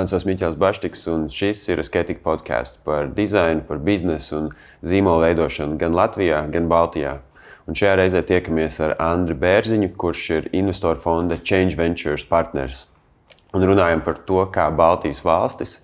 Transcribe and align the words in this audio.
Mans 0.00 0.14
vārds 0.14 0.24
ir 0.24 0.30
Miķels 0.30 0.54
Baštiks, 0.56 1.00
un 1.12 1.26
šis 1.28 1.66
ir 1.68 1.82
Skatika 1.84 2.22
podkāsts 2.24 2.78
par 2.86 3.10
dizainu, 3.12 3.60
par 3.68 3.82
biznesu 3.84 4.38
un 4.38 4.46
zīmolu 4.80 5.26
veidošanu 5.26 5.76
gan 5.82 5.92
Latvijā, 5.92 6.38
gan 6.54 6.70
Baltijā. 6.72 7.18
Un 7.68 7.76
šajā 7.76 7.98
reizē 8.00 8.22
tiekamies 8.24 8.78
ar 8.80 8.94
Andriu 9.04 9.36
Bērziņu, 9.42 9.90
kurš 10.00 10.24
ir 10.38 10.48
investoru 10.56 11.02
fonda 11.04 11.36
Change 11.36 11.76
Ventures 11.76 12.24
partners. 12.24 12.86
Un 13.52 13.68
runājam 13.68 14.00
par 14.06 14.22
to, 14.24 14.40
kā 14.48 14.70
Baltijas 14.72 15.20
valstis 15.20 15.82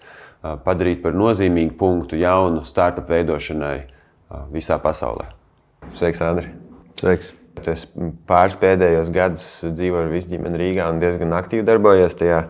padarīt 0.64 1.04
par 1.04 1.12
nozīmīgu 1.12 1.76
punktu 1.76 2.16
jaunu 2.16 2.64
startup 2.64 3.12
veidošanai 3.12 3.82
visā 4.54 4.80
pasaulē. 4.80 5.28
Sveiks, 5.92 6.24
Andri! 6.24 6.54
Sveiks! 6.96 7.34
Es 7.68 7.84
pāris 8.28 8.56
pēdējos 8.60 9.12
gadus 9.12 9.44
dzīvoju 9.64 10.08
ar 10.08 10.12
visu 10.12 10.32
ģimeni 10.32 10.60
Rīgā 10.60 10.88
un 10.88 11.04
diezgan 11.04 11.36
aktīvi 11.36 11.68
darbojos 11.68 12.16
tajā 12.16 12.46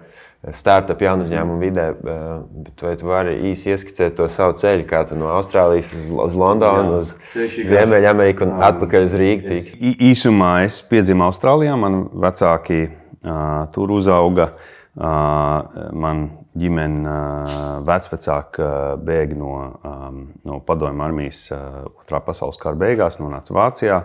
startup 0.54 1.00
jaunu 1.02 1.26
uzņēmumu 1.26 1.58
vidē, 1.62 1.86
eh, 1.90 2.24
bet 2.66 2.82
vai 2.82 2.94
tu 3.00 3.08
vari 3.10 3.34
īsi 3.50 3.72
ieskicēt 3.74 4.16
to 4.18 4.28
savu 4.30 4.54
ceļu, 4.60 4.86
kā 4.86 5.02
tu 5.08 5.18
no 5.18 5.30
Austrālijas 5.34 5.92
uz, 5.96 6.06
uz 6.10 6.38
Londonu, 6.38 7.00
uz 7.02 7.14
Ziemeļameriku 7.34 8.46
un 8.46 8.62
atpakaļ 8.68 9.08
uz 9.08 9.16
Rīgu? 9.18 9.50
Es, 9.56 9.74
īsumā 9.80 10.52
es 10.66 10.78
piedzimu 10.86 11.26
Austrālijā, 11.26 11.74
man 11.80 12.04
vecāki 12.14 12.86
uh, 12.86 13.66
tur 13.74 13.94
uzauga. 13.98 14.52
Uh, 14.96 15.90
man 15.92 16.22
ģimene, 16.56 17.02
uh, 17.04 17.64
vecvecāki 17.84 18.62
uh, 18.64 18.94
bēga 18.96 19.36
no, 19.36 19.50
um, 19.84 20.22
no 20.48 20.56
padomju 20.64 21.04
armijas 21.04 21.42
uh, 21.52 21.82
otrā 22.00 22.22
pasaules 22.24 22.56
kara 22.56 22.80
beigās, 22.80 23.18
nonāca 23.20 23.52
Vācijā. 23.52 23.98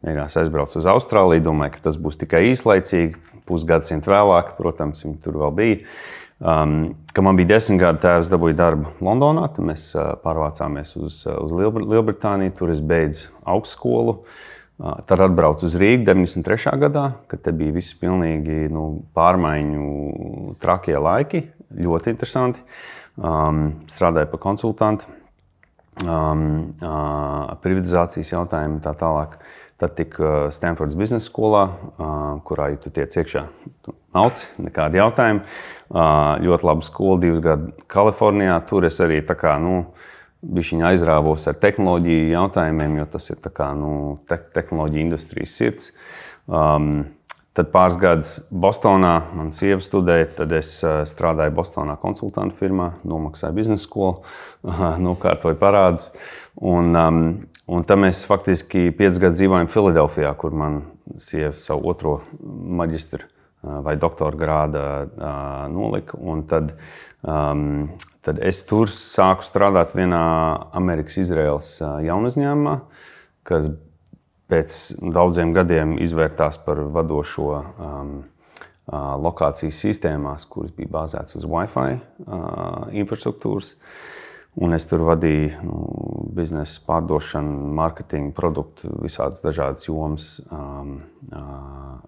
Beigās 0.00 0.38
aizbraucu 0.40 0.78
uz 0.80 0.88
Austrāliju, 0.88 1.44
domāju, 1.44 1.74
ka 1.74 1.90
tas 1.90 1.98
būs 2.00 2.16
tikai 2.22 2.46
īslaicīgi 2.54 3.18
pusgadsimtu 3.50 4.14
vēlāk, 4.14 4.54
protams, 4.58 5.04
viņi 5.04 5.18
tur 5.24 5.42
vēl 5.42 5.54
bija. 5.58 5.84
Um, 6.40 6.94
kad 7.12 7.24
man 7.24 7.36
bija 7.36 7.50
desmit 7.50 7.82
gadi, 7.82 8.00
tēvs 8.00 8.30
dabūja 8.32 8.56
darbu 8.56 8.94
Londonā, 9.04 9.50
tad 9.52 9.66
mēs 9.68 9.90
uh, 9.92 10.14
pārvācāmies 10.22 10.94
uz, 10.96 11.18
uh, 11.28 11.36
uz 11.44 11.52
Lielbritāniju. 11.52 12.54
Tur 12.56 12.72
es 12.72 12.80
beidzu 12.80 13.28
augstskolu. 13.44 14.22
Uh, 14.80 14.94
tad 15.04 15.20
atbraucu 15.20 15.68
uz 15.68 15.76
Rīgā 15.76 16.14
93. 16.14 16.72
gadā, 16.80 17.04
kad 17.28 17.44
te 17.44 17.52
bija 17.52 17.76
viss 17.76 17.92
pilnīgi 18.00 18.70
nu, 18.72 18.86
pārmaiņu 19.16 20.56
trakie 20.64 20.96
laiki. 20.96 21.44
Ļoti 21.76 22.14
interesanti. 22.14 22.64
Um, 23.20 23.82
strādāju 23.92 24.30
par 24.32 24.40
konsultantu, 24.40 25.12
um, 26.06 26.46
uh, 26.80 27.52
privatizācijas 27.60 28.32
jautājumu 28.32 28.78
un 28.78 28.84
tā 28.86 28.96
tālāk. 28.96 29.36
Uh, 29.36 29.69
Tad 29.80 29.94
tika 29.96 30.50
Stanfordas 30.52 30.96
biznesa 30.98 31.24
skolā, 31.24 31.62
kurā 32.44 32.68
ja 32.74 32.80
tu 32.82 32.92
tiec 32.92 33.14
iekšā. 33.16 33.46
Nauc, 34.12 34.42
nekādi 34.60 35.00
jautājumi. 35.00 35.40
Ļoti 36.44 36.66
laba 36.68 36.84
skola, 36.84 37.20
divas 37.22 37.40
gadi 37.46 37.86
Kalifornijā. 37.88 38.58
Tur 38.68 38.84
es 38.90 39.00
arī 39.00 39.22
tā 39.24 39.38
kā, 39.40 39.54
nu, 39.62 39.78
bišķiņa 40.44 40.90
aizrāvos 40.90 41.46
ar 41.48 41.56
tehnoloģiju 41.62 42.28
jautājumiem, 42.34 42.98
jo 43.00 43.06
tas 43.14 43.30
ir 43.32 43.40
kā, 43.46 43.70
nu, 43.78 43.94
te 44.28 44.36
tehnoloģija 44.56 45.06
industrijas 45.06 45.56
sirds. 45.56 45.94
Um, 46.44 47.06
tad 47.56 47.72
pāris 47.72 47.96
gadus 48.00 48.34
Bostonā, 48.52 49.14
man 49.36 49.50
sieva 49.56 49.80
studēja, 49.84 50.28
tad 50.42 50.52
es 50.56 50.74
strādāju 51.10 51.54
Bostonā 51.56 51.96
konsultantu 52.00 52.56
firmā, 52.60 52.92
nomaksāju 53.08 53.56
biznesa 53.56 53.84
skolu, 53.84 54.20
nokārtoju 55.06 55.56
parādus. 55.60 56.10
Un, 56.60 56.92
um, 56.96 57.24
Un 57.70 57.84
tam 57.86 58.02
mēs 58.02 58.24
faktiski 58.26 58.88
piecus 58.98 59.20
gadus 59.22 59.38
dzīvojam 59.38 59.68
Filadelfijā, 59.70 60.32
kur 60.38 60.54
man 60.58 60.80
sieva 61.22 61.52
savu 61.54 61.92
otro 61.92 62.16
maģistra 62.80 63.28
vai 63.84 63.94
doktora 64.00 64.38
grādu 64.40 64.82
nolika. 65.70 66.18
Un 66.18 66.42
tad, 66.50 66.72
um, 67.22 67.92
tad 68.26 68.40
es 68.42 68.64
tur 68.66 68.90
sāku 68.90 69.46
strādāt 69.46 69.94
vienā 69.94 70.22
Amerikas-Izraels 70.80 71.76
jaunu 72.06 72.32
uzņēmumā, 72.32 72.76
kas 73.46 73.70
pēc 74.50 74.80
daudziem 75.14 75.52
gadiem 75.54 75.94
izvērtās 76.02 76.58
par 76.64 76.80
vadošo 76.96 77.52
um, 77.60 78.16
lokācijas 78.90 79.78
sistēmās, 79.84 80.48
kuras 80.50 80.74
bija 80.74 80.90
bāzētas 80.96 81.38
uz 81.38 81.46
Wi-Fi 81.46 82.00
uh, 82.00 82.90
infrastruktūras. 83.04 83.76
Uh, 83.76 84.16
Un 84.58 84.74
es 84.74 84.82
tur 84.90 85.04
vadīju 85.06 85.62
nu, 85.62 85.76
biznesa 86.34 86.80
pārdošanu, 86.88 87.68
mārketingu, 87.78 88.32
produktu, 88.34 88.90
visādas 88.98 89.44
dažādas 89.44 89.86
jomas 89.86 90.40
um, 90.50 90.96
uh, 91.30 92.00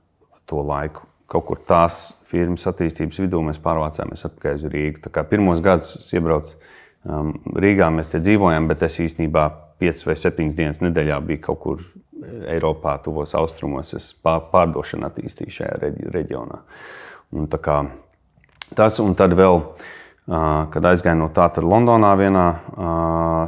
to 0.51 0.65
laiku. 0.67 1.07
Kaut 1.31 1.47
kur 1.49 1.61
tās 1.69 2.11
firmas 2.29 2.67
attīstības 2.69 3.23
vidū 3.23 3.41
mēs 3.47 3.63
pārvācāmies 3.63 4.27
atpakaļ 4.27 4.59
uz 4.59 4.67
Rīgu. 4.75 5.13
Pirmos 5.31 5.63
gadus 5.65 6.11
iebraucu 6.13 6.59
um, 7.07 7.31
Rīgā, 7.63 7.89
mēs 7.95 8.11
te 8.11 8.21
dzīvojam, 8.21 8.67
bet 8.69 8.83
es 8.89 8.99
īstenībā 9.07 9.47
5 9.81 10.05
vai 10.11 10.19
7 10.19 10.51
dienas 10.59 10.83
nedēļā 10.83 11.23
biju 11.31 11.45
kaut 11.47 11.63
kur 11.63 11.89
Eiropā, 12.51 12.99
tuvos 13.07 13.37
austrumos. 13.39 13.95
Es 13.95 14.11
pārdošanu 14.27 15.07
attīstīju 15.09 15.59
šajā 15.63 15.95
reģionā. 16.11 16.61
Un, 17.39 17.49
kā, 17.63 17.81
tas 18.77 18.99
un 19.03 19.15
tad 19.19 19.39
vēl. 19.39 19.63
Uh, 19.63 19.91
Kad 20.27 20.85
aizgāju 20.87 21.19
no 21.19 21.29
tā, 21.35 21.49
tad 21.51 21.67
Londonā 21.67 22.13
vienā 22.15 22.47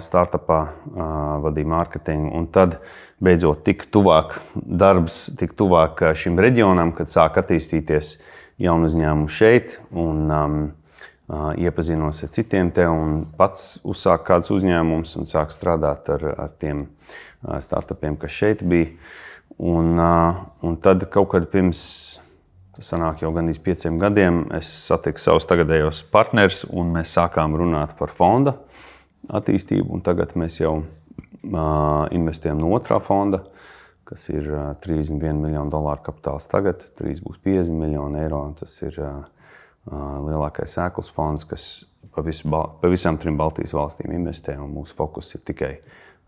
startupā 0.02 0.60
vadīju 1.44 1.70
mārketingu. 1.70 2.32
Un 2.34 2.48
tad 2.50 2.80
beidzot 3.22 3.62
tika 3.66 3.86
tuvāk 3.94 4.40
darbs, 4.54 5.28
tika 5.38 5.54
tuvāk 5.62 6.02
šim 6.18 6.40
reģionam, 6.42 6.90
kad 6.96 7.12
sāk 7.12 7.38
attīstīties 7.44 8.16
jaunu 8.58 8.90
uzņēmumu 8.90 9.30
šeit. 9.30 9.78
Un, 9.94 10.24
um, 10.34 10.58
iepazinos 11.56 12.22
ar 12.22 12.32
citiem 12.34 12.70
te 12.74 12.84
un 12.88 13.22
pats 13.38 13.78
uzsāku 13.84 14.26
kādus 14.28 14.50
uzņēmumus 14.52 15.14
un 15.16 15.28
sāku 15.28 15.54
strādāt 15.54 16.10
ar, 16.12 16.26
ar 16.36 16.50
tiem 16.60 16.86
startupiem, 17.64 18.18
kas 18.20 18.34
šeit 18.34 18.64
bija. 18.64 18.92
Un, 19.58 19.96
un 19.96 20.76
tad 20.82 21.06
kaut 21.14 21.30
kad 21.32 21.46
pirms 21.52 21.80
Tas 22.74 22.88
sanāk 22.90 23.22
jau 23.22 23.30
gandrīz 23.34 23.60
pieciem 23.62 24.00
gadiem. 24.02 24.44
Es 24.56 24.66
satiku 24.88 25.22
savus 25.22 25.46
tagadējos 25.46 26.02
partnerus, 26.10 26.64
un 26.66 26.90
mēs 26.96 27.12
sākām 27.14 27.54
runāt 27.58 27.94
par 27.98 28.10
fonda 28.14 28.56
attīstību. 29.30 30.00
Tagad 30.04 30.34
mēs 30.38 30.58
jau 30.58 30.80
investējam 31.44 32.58
no 32.58 32.72
otrā 32.74 32.98
fonda, 33.04 33.44
kas 34.08 34.26
ir 34.32 34.48
uh, 34.50 34.72
31 34.82 35.38
miljonu 35.44 35.70
dolāru 35.70 36.02
kapitāls. 36.08 36.48
Tagad 36.50 36.82
drīz 36.98 37.22
būs 37.24 37.38
50 37.44 37.78
miljoni 37.78 38.24
eiro. 38.24 38.42
Tas 38.58 38.74
ir 38.82 38.98
lielākais 39.84 40.74
sēklas 40.74 41.12
fonds, 41.14 41.44
kas 41.46 41.84
pa, 42.14 42.24
visu, 42.24 42.48
pa 42.48 42.90
visām 42.90 43.20
trim 43.20 43.38
Baltijas 43.38 43.74
valstīm 43.76 44.14
investē. 44.16 44.56
Mūsu 44.58 44.96
fokus 44.98 45.30
ir 45.36 45.44
tikai 45.46 45.74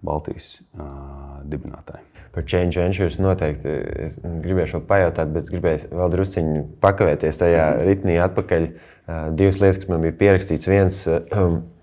Baltijas 0.07 0.53
uh, 0.79 1.43
dibinātāji 1.45 2.17
par 2.37 2.45
Change 2.45 2.77
Ventures 2.77 3.17
noteikti 3.17 3.71
es 4.05 4.19
gribēšu 4.21 4.77
vēl 4.77 4.83
pajautāt, 4.91 5.31
bet 5.33 5.47
es 5.47 5.53
gribēju 5.55 5.89
vēl 5.97 6.11
drusciņi 6.13 6.65
pakavēties 6.85 7.41
tajā 7.41 7.65
ritnī 7.81 8.19
atpakaļ. 8.21 8.67
Divas 9.39 9.63
lietas, 9.63 9.79
kas 9.81 9.89
man 9.89 10.05
bija 10.05 10.17
pierakstīts. 10.21 10.69
Viens, 10.69 11.01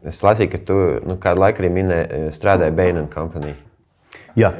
es 0.05 0.21
lasīju, 0.21 0.51
ka 0.51 0.61
tu 0.67 0.77
nu, 1.09 1.17
kādu 1.23 1.41
laiku 1.41 1.63
arī 1.63 1.71
minēji, 1.79 2.29
strādāji 2.37 2.75
Bain 2.77 3.01
Company. 3.09 3.55
Jā. 4.37 4.53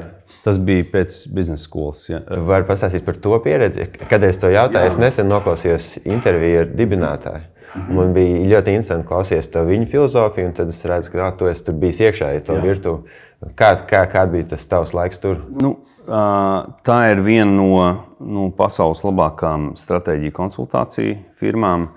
Tas 0.44 0.58
bija 0.60 0.84
pēc 0.92 1.14
biznesa 1.32 1.62
skolas. 1.62 2.02
Var 2.50 2.66
pastāstīt 2.68 3.04
par 3.06 3.16
to 3.22 3.38
pieredzi. 3.44 3.86
Kad 4.10 4.26
es 4.26 4.40
to 4.40 4.50
jautāju, 4.52 4.90
Jā. 4.90 4.92
es 4.92 4.98
nesen 5.00 5.30
noklausījos 5.30 5.86
interviju 6.02 6.64
ar 6.64 6.72
dibinātāju. 6.74 7.46
Mm 7.74 7.82
-hmm. 7.82 7.94
Man 7.94 8.12
bija 8.14 8.42
ļoti 8.50 8.74
interesanti 8.74 9.08
klausīties 9.08 9.48
viņa 9.50 9.86
filozofiju, 9.90 10.46
un 10.46 10.52
tad 10.52 10.68
es 10.68 10.84
redzu, 10.84 11.10
ka 11.12 11.30
tu 11.38 11.46
esi 11.48 11.72
bijis 11.72 12.00
iekšā, 12.00 12.32
ja 12.32 12.40
to 12.40 12.54
virtuvi. 12.54 13.02
Kā, 13.52 13.74
kā, 13.88 14.04
kā 14.08 14.24
bija 14.30 14.54
tas 14.54 14.64
tavs 14.68 14.94
laiks 14.96 15.20
tur? 15.20 15.42
Nu, 15.60 15.76
tā 16.06 16.98
ir 17.12 17.22
viena 17.24 17.52
no 17.52 17.76
nu, 18.20 18.48
pasaules 18.56 19.04
labākajām 19.04 19.72
stratēģiju 19.78 20.34
konsultāciju 20.36 21.16
firmām. 21.40 21.90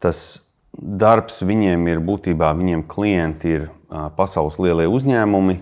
Tas 0.00 0.42
darbs 0.76 1.42
viņiem 1.44 1.88
ir 1.92 2.02
būtībā, 2.04 2.52
viņiem 2.56 2.84
klienti 2.88 3.56
ir 3.58 3.70
pasaules 4.16 4.60
lielie 4.62 4.88
uzņēmumi. 4.90 5.60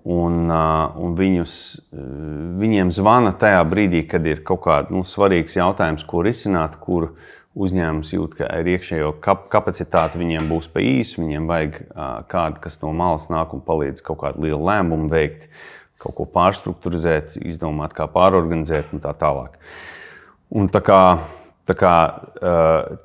Un, 0.00 0.48
un 0.48 1.16
viņus, 1.18 1.54
viņiem 2.60 2.88
zvana 2.94 3.34
tajā 3.36 3.60
brīdī, 3.68 4.06
kad 4.08 4.24
ir 4.24 4.40
kaut 4.46 4.62
kāds 4.64 4.94
nu, 4.94 5.02
svarīgs 5.04 5.58
jautājums, 5.58 6.06
ko 6.08 6.22
risināt, 6.24 6.78
kur 6.80 7.10
uzņēmums 7.58 8.12
jūt, 8.14 8.36
ka 8.38 8.48
ir 8.60 8.70
iekšējo 8.76 9.10
kapacitāte, 9.50 10.20
viņiem 10.20 10.46
būs 10.50 10.70
pa 10.70 10.82
īsu, 10.84 11.20
viņiem 11.24 11.50
vajag 11.50 11.80
kādu, 12.30 12.62
kas 12.62 12.78
no 12.84 12.92
malas 12.96 13.26
nāk 13.32 13.54
un 13.56 13.64
palīdz 13.66 14.04
kaut 14.06 14.20
kādu 14.22 14.46
lielu 14.46 14.62
lēmumu 14.70 15.10
veikt, 15.10 15.48
kaut 16.00 16.16
ko 16.16 16.26
pārstruktūrizēt, 16.30 17.36
izdomāt, 17.42 17.94
kā 17.96 18.06
pārorganizēt 18.10 18.94
un 18.94 19.02
tā 19.02 19.12
tālāk. 19.18 19.58
Un 20.50 20.70
tā, 20.70 20.80
kā, 20.82 21.02
tā, 21.68 21.76
kā, 21.78 21.94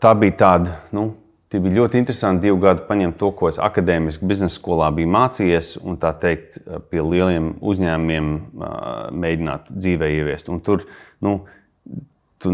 tā 0.02 0.18
bija 0.22 0.42
tāda. 0.46 0.80
Nu, 0.96 1.12
Tie 1.56 1.60
bija 1.62 1.78
ļoti 1.78 2.00
interesanti 2.02 2.48
divi 2.48 2.58
gadi 2.60 2.82
paņemt 2.88 3.20
to, 3.22 3.30
ko 3.38 3.48
es 3.48 3.60
akadēmiski 3.62 4.26
biznesa 4.28 4.58
skolā 4.58 4.90
biju 4.92 5.08
mācījies, 5.14 5.76
un 5.86 5.96
tā 6.02 6.10
teikt, 6.20 6.58
pie 6.90 7.04
lieliem 7.06 7.52
uzņēmumiem 7.62 8.32
mēģināt 9.24 9.70
dzīvē 9.70 10.10
ieviest. 10.18 10.50
Un 10.52 10.60
tur 10.66 10.88
nu, 11.24 11.36
tu, 12.38 12.52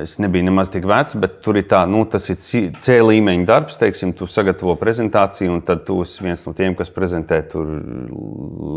es 0.00 0.16
nebiju 0.22 0.46
nemaz 0.48 0.70
tik 0.72 0.86
vecs, 0.88 1.16
bet 1.20 1.38
tur 1.44 1.58
ir 1.60 1.66
tā, 1.70 1.82
nu, 1.90 2.04
tas 2.10 2.28
ir 2.32 2.38
C 2.40 2.98
līmeņa 3.04 3.46
darbs. 3.48 3.78
Teiksim, 3.80 4.14
tu 4.16 4.28
sagatavo 4.30 4.74
prezentāciju, 4.80 5.52
un 5.58 5.62
tad 5.66 5.84
tu 5.88 6.00
esi 6.04 6.24
viens 6.24 6.44
no 6.46 6.54
tiem, 6.56 6.76
kas 6.78 6.92
prezentē 6.94 7.40
tur 7.52 7.68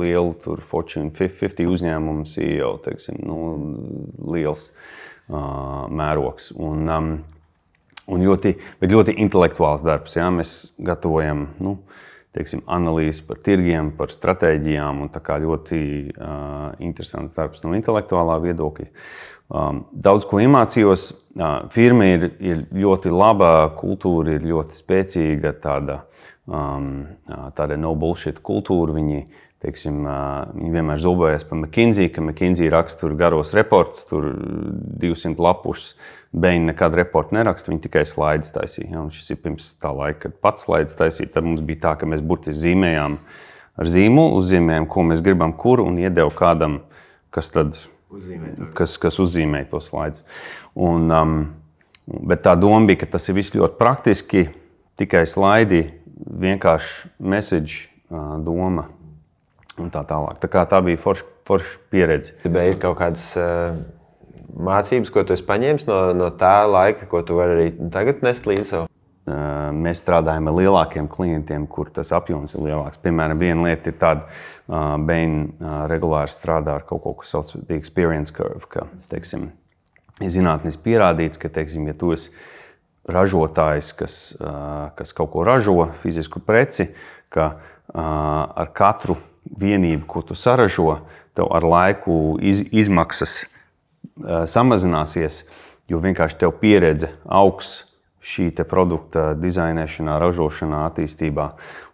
lielu 0.02 0.36
tur 0.44 0.64
Fortune 0.72 1.12
50 1.18 1.66
uzņēmumu 1.72 2.28
CEO. 2.30 2.76
Teiksim, 2.86 3.22
nu, 3.26 3.40
liels 4.34 4.70
uh, 5.32 5.88
mērogs. 5.90 6.52
Un, 6.60 6.86
um, 6.92 7.12
un 8.12 8.28
ļoti, 8.28 8.56
ļoti 8.84 9.18
intelektuāls 9.24 9.86
darbs. 9.88 10.20
Ja? 10.20 10.30
Mēs 10.34 10.56
gatavojam. 10.84 11.48
Nu, 11.64 11.80
teiksim, 12.36 12.62
analīzi 12.72 13.26
par 13.28 13.42
tirgiem, 13.44 13.92
par 13.98 14.14
stratēģijām. 14.14 15.04
Tā 15.12 15.24
kā 15.24 15.40
ļoti 15.44 15.82
uh, 16.14 16.72
interesants 16.84 17.36
darbs 17.36 17.64
no 17.66 17.74
intelektuālā 17.76 18.38
viedokļa. 18.46 18.88
Um, 19.52 19.84
daudz 19.92 20.28
ko 20.30 20.40
iemācījos. 20.40 21.10
Uh, 21.32 21.68
firma 21.72 22.08
ir, 22.08 22.26
ir 22.44 22.64
ļoti 22.76 23.12
laba, 23.12 23.72
kultūra 23.76 24.38
ir 24.38 24.48
ļoti 24.48 24.76
spēcīga, 24.76 25.54
tāda, 25.64 26.02
um, 26.48 27.08
tāda 27.58 27.78
no 27.80 27.92
bullshit 28.00 28.40
kultūra. 28.44 28.96
Viņi, 28.96 29.26
teiksim, 29.64 30.02
uh, 30.08 30.48
viņi 30.56 30.72
vienmēr 30.76 31.04
zobojas 31.04 31.44
par 31.48 31.60
McKinsey, 31.60 32.12
ka 32.12 32.24
McKinsey 32.24 32.72
raksta 32.72 33.12
garos 33.20 33.52
reportus, 33.58 34.08
tur 34.08 34.32
200 35.04 35.36
lapušus. 35.44 35.94
Beigās 36.32 36.70
nekādu 36.70 37.02
reportu 37.02 37.36
neraksta, 37.36 37.74
viņi 37.74 37.84
tikai 37.90 38.06
slaidus 38.08 38.54
taisīja. 38.56 38.94
Ja? 38.94 39.08
Šis 39.12 39.34
ir 39.34 39.42
pirms 39.44 39.74
tā 39.84 39.92
laika, 39.92 40.30
kad 40.30 40.38
pats 40.48 40.64
slaidus 40.64 40.96
taisīja. 41.00 41.34
Tad 41.36 41.48
mums 41.48 41.64
bija 41.68 41.90
tā, 41.90 41.98
ka 42.00 42.08
mēs 42.08 42.24
burtiski 42.24 42.70
zīmējām 42.70 43.20
ar 43.82 43.92
zīmolu, 43.92 44.40
uzzīmējām, 44.40 44.88
ko 44.88 45.04
mēs 45.12 45.24
gribam, 45.26 45.52
kur 45.60 45.84
un 45.84 46.00
iedevu 46.00 46.32
kādam, 46.40 46.86
kas 47.36 47.52
tad 47.52 47.76
kas, 48.78 48.98
kas 49.02 49.20
uzzīmē 49.24 49.64
to 49.72 49.82
slaidus. 49.84 50.24
Un, 50.76 51.08
um, 51.12 51.38
bet 52.28 52.44
tā 52.46 52.56
doma 52.60 52.84
bija, 52.90 53.04
ka 53.04 53.14
tas 53.18 53.30
ir 53.30 53.38
viss 53.40 53.56
ļoti 53.56 53.80
praktiski, 53.80 54.48
tikai 55.00 55.24
slaidi, 55.30 55.86
vienkārši 56.42 57.14
message 57.20 57.88
uh, 58.12 58.38
doma 58.44 58.90
un 59.82 59.90
tā 59.94 60.04
tālāk. 60.08 60.42
Tā, 60.44 60.68
tā 60.70 60.84
bija 60.86 61.02
forša 61.02 61.30
forš 61.48 61.74
pieredze. 61.92 62.38
Bija 62.46 62.78
kaut 62.80 63.00
kādas. 63.02 63.32
Uh 63.40 63.82
mācības, 64.52 65.12
ko 65.12 65.24
tu 65.24 65.36
esi 65.36 65.46
paņēmis 65.48 65.88
no, 65.88 66.00
no 66.18 66.32
tā 66.36 66.62
laika, 66.70 67.08
ko 67.10 67.22
tu 67.26 67.38
vari 67.40 67.58
arī 67.58 67.90
tagad 67.94 68.24
nest 68.26 68.48
līdzi? 68.50 68.86
Mēs 69.22 70.00
strādājam 70.02 70.48
ar 70.50 70.56
lielākiem 70.58 71.06
klientiem, 71.12 71.68
kur 71.70 71.92
tas 71.94 72.10
apjoms 72.16 72.56
ir 72.56 72.64
lielāks. 72.66 72.98
Piemēram, 73.04 73.38
viena 73.38 73.68
lieta 73.68 73.92
ir 73.92 73.98
tāda, 74.02 74.24
ka 74.66 74.80
Beina 75.06 75.86
regulāri 75.92 76.34
strādā 76.34 76.80
ar 76.80 76.88
kaut 76.90 77.04
ko, 77.04 77.14
kas 77.20 77.36
sauc 77.36 77.52
par 77.54 77.76
experience 77.78 78.34
curve. 78.34 78.66
Ka, 78.72 78.88
teiksim, 79.14 79.52
ir 80.18 80.34
zinātnīs 80.34 80.80
pierādīts, 80.82 81.38
ka, 81.38 81.52
teiksim, 81.54 81.86
ja 81.92 81.94
tu 81.94 82.10
esi 82.16 82.34
ražotājs, 83.12 83.92
kas, 83.98 84.16
kas 84.98 85.14
kaut 85.18 85.32
ko 85.36 85.46
ražo, 85.46 85.78
fizisku 86.02 86.42
preci, 86.42 86.90
ka 87.30 87.52
ar 87.94 88.74
katru 88.74 89.20
vienību, 89.46 90.08
ko 90.10 90.26
tu 90.26 90.38
saražo, 90.38 90.98
tev 91.38 91.54
ar 91.54 91.66
laiku 91.66 92.40
iz, 92.42 92.66
izmaksas 92.74 93.44
samazināsies, 94.50 95.44
jo 95.90 96.02
vienkārši 96.02 96.42
tev 96.42 96.58
pieredze 96.58 97.14
augs 97.30 97.84
šī 98.22 98.52
produkta 98.70 99.32
dizainēšanā, 99.40 100.20
ražošanā, 100.22 100.86
attīstībā. 100.92 101.48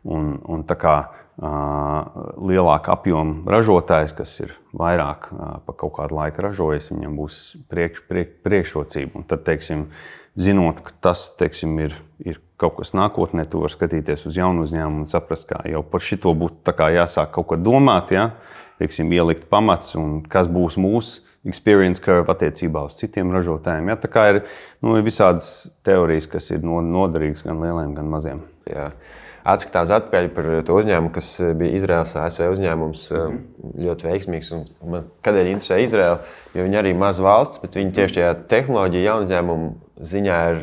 Un, 0.07 0.35
un 0.43 0.65
tā 0.67 0.75
kā 0.79 0.97
lielāka 1.37 2.95
apjoma 2.95 3.45
ražotājs, 3.53 4.13
kas 4.17 4.31
ir 4.41 4.55
vairāk 4.73 5.29
pa 5.65 5.75
kaut 5.77 5.93
kādu 5.99 6.17
laiku 6.17 6.41
ražojis, 6.47 6.89
viņam 6.89 7.17
būs 7.19 7.35
priekš, 7.69 8.01
priek, 8.09 8.31
priekšrocība. 8.45 9.19
Un 9.19 9.27
tad, 9.29 9.43
teiksim, 9.45 9.85
zinot, 10.37 10.81
ka 10.81 10.95
tas 11.09 11.27
teiksim, 11.37 11.77
ir, 11.85 11.93
ir 12.25 12.41
kaut 12.57 12.79
kas 12.79 12.95
nākotnē, 12.97 13.45
tu 13.45 13.61
vari 13.61 13.75
skatīties 13.75 14.25
uz 14.25 14.37
jaunu 14.37 14.65
uzņēmumu 14.65 15.05
un 15.05 15.11
saprast, 15.11 15.45
ka 15.51 15.61
jau 15.69 15.83
par 15.85 16.01
šito 16.01 16.33
būtu 16.33 16.73
jāsāk 16.97 17.31
kaut 17.37 17.51
ko 17.51 17.61
domāt, 17.61 18.15
ja? 18.17 18.31
teiksim, 18.81 19.09
ielikt 19.13 19.47
pamats 19.49 19.95
un 19.97 20.21
kas 20.29 20.49
būs 20.49 20.77
mūsu 20.77 21.26
experience 21.47 22.03
curve 22.03 22.29
attiecībā 22.33 22.87
uz 22.89 22.97
citiem 22.99 23.31
ražotājiem. 23.35 23.91
Ja? 23.91 23.99
Tā 23.99 24.11
kā 24.11 24.25
ir 24.33 24.41
nu, 24.83 24.97
visādas 25.05 25.69
teorijas, 25.87 26.29
kas 26.31 26.51
ir 26.51 26.65
noderīgas 26.65 27.45
gan 27.47 27.63
lieliem, 27.63 27.95
gan 27.97 28.11
maziem. 28.11 28.43
Jā. 28.69 28.91
Atskatās 29.47 29.93
atpakaļ 29.95 30.25
par 30.35 30.47
to 30.67 30.75
uzņēmumu, 30.75 31.13
kas 31.15 31.29
bija 31.55 31.77
Izraels 31.77 32.11
ASV 32.19 32.49
uzņēmums, 32.51 33.05
mm 33.15 33.57
ļoti 33.77 34.07
veiksmīgs. 34.07 34.51
Man 34.87 35.07
kādēļ 35.25 35.51
interesē 35.53 35.79
Izraela? 35.83 36.19
Jo 36.55 36.65
viņi 36.65 36.79
arī 36.79 36.93
ir 36.93 36.99
maza 36.99 37.23
valsts, 37.25 37.61
bet 37.61 37.77
viņi 37.77 37.93
tieši 37.95 38.19
tajā 38.19 38.33
tehnoloģija 38.51 39.05
jaunu 39.11 39.27
uzņēmumu 39.27 39.69
ziņā 40.11 40.37
ir 40.51 40.61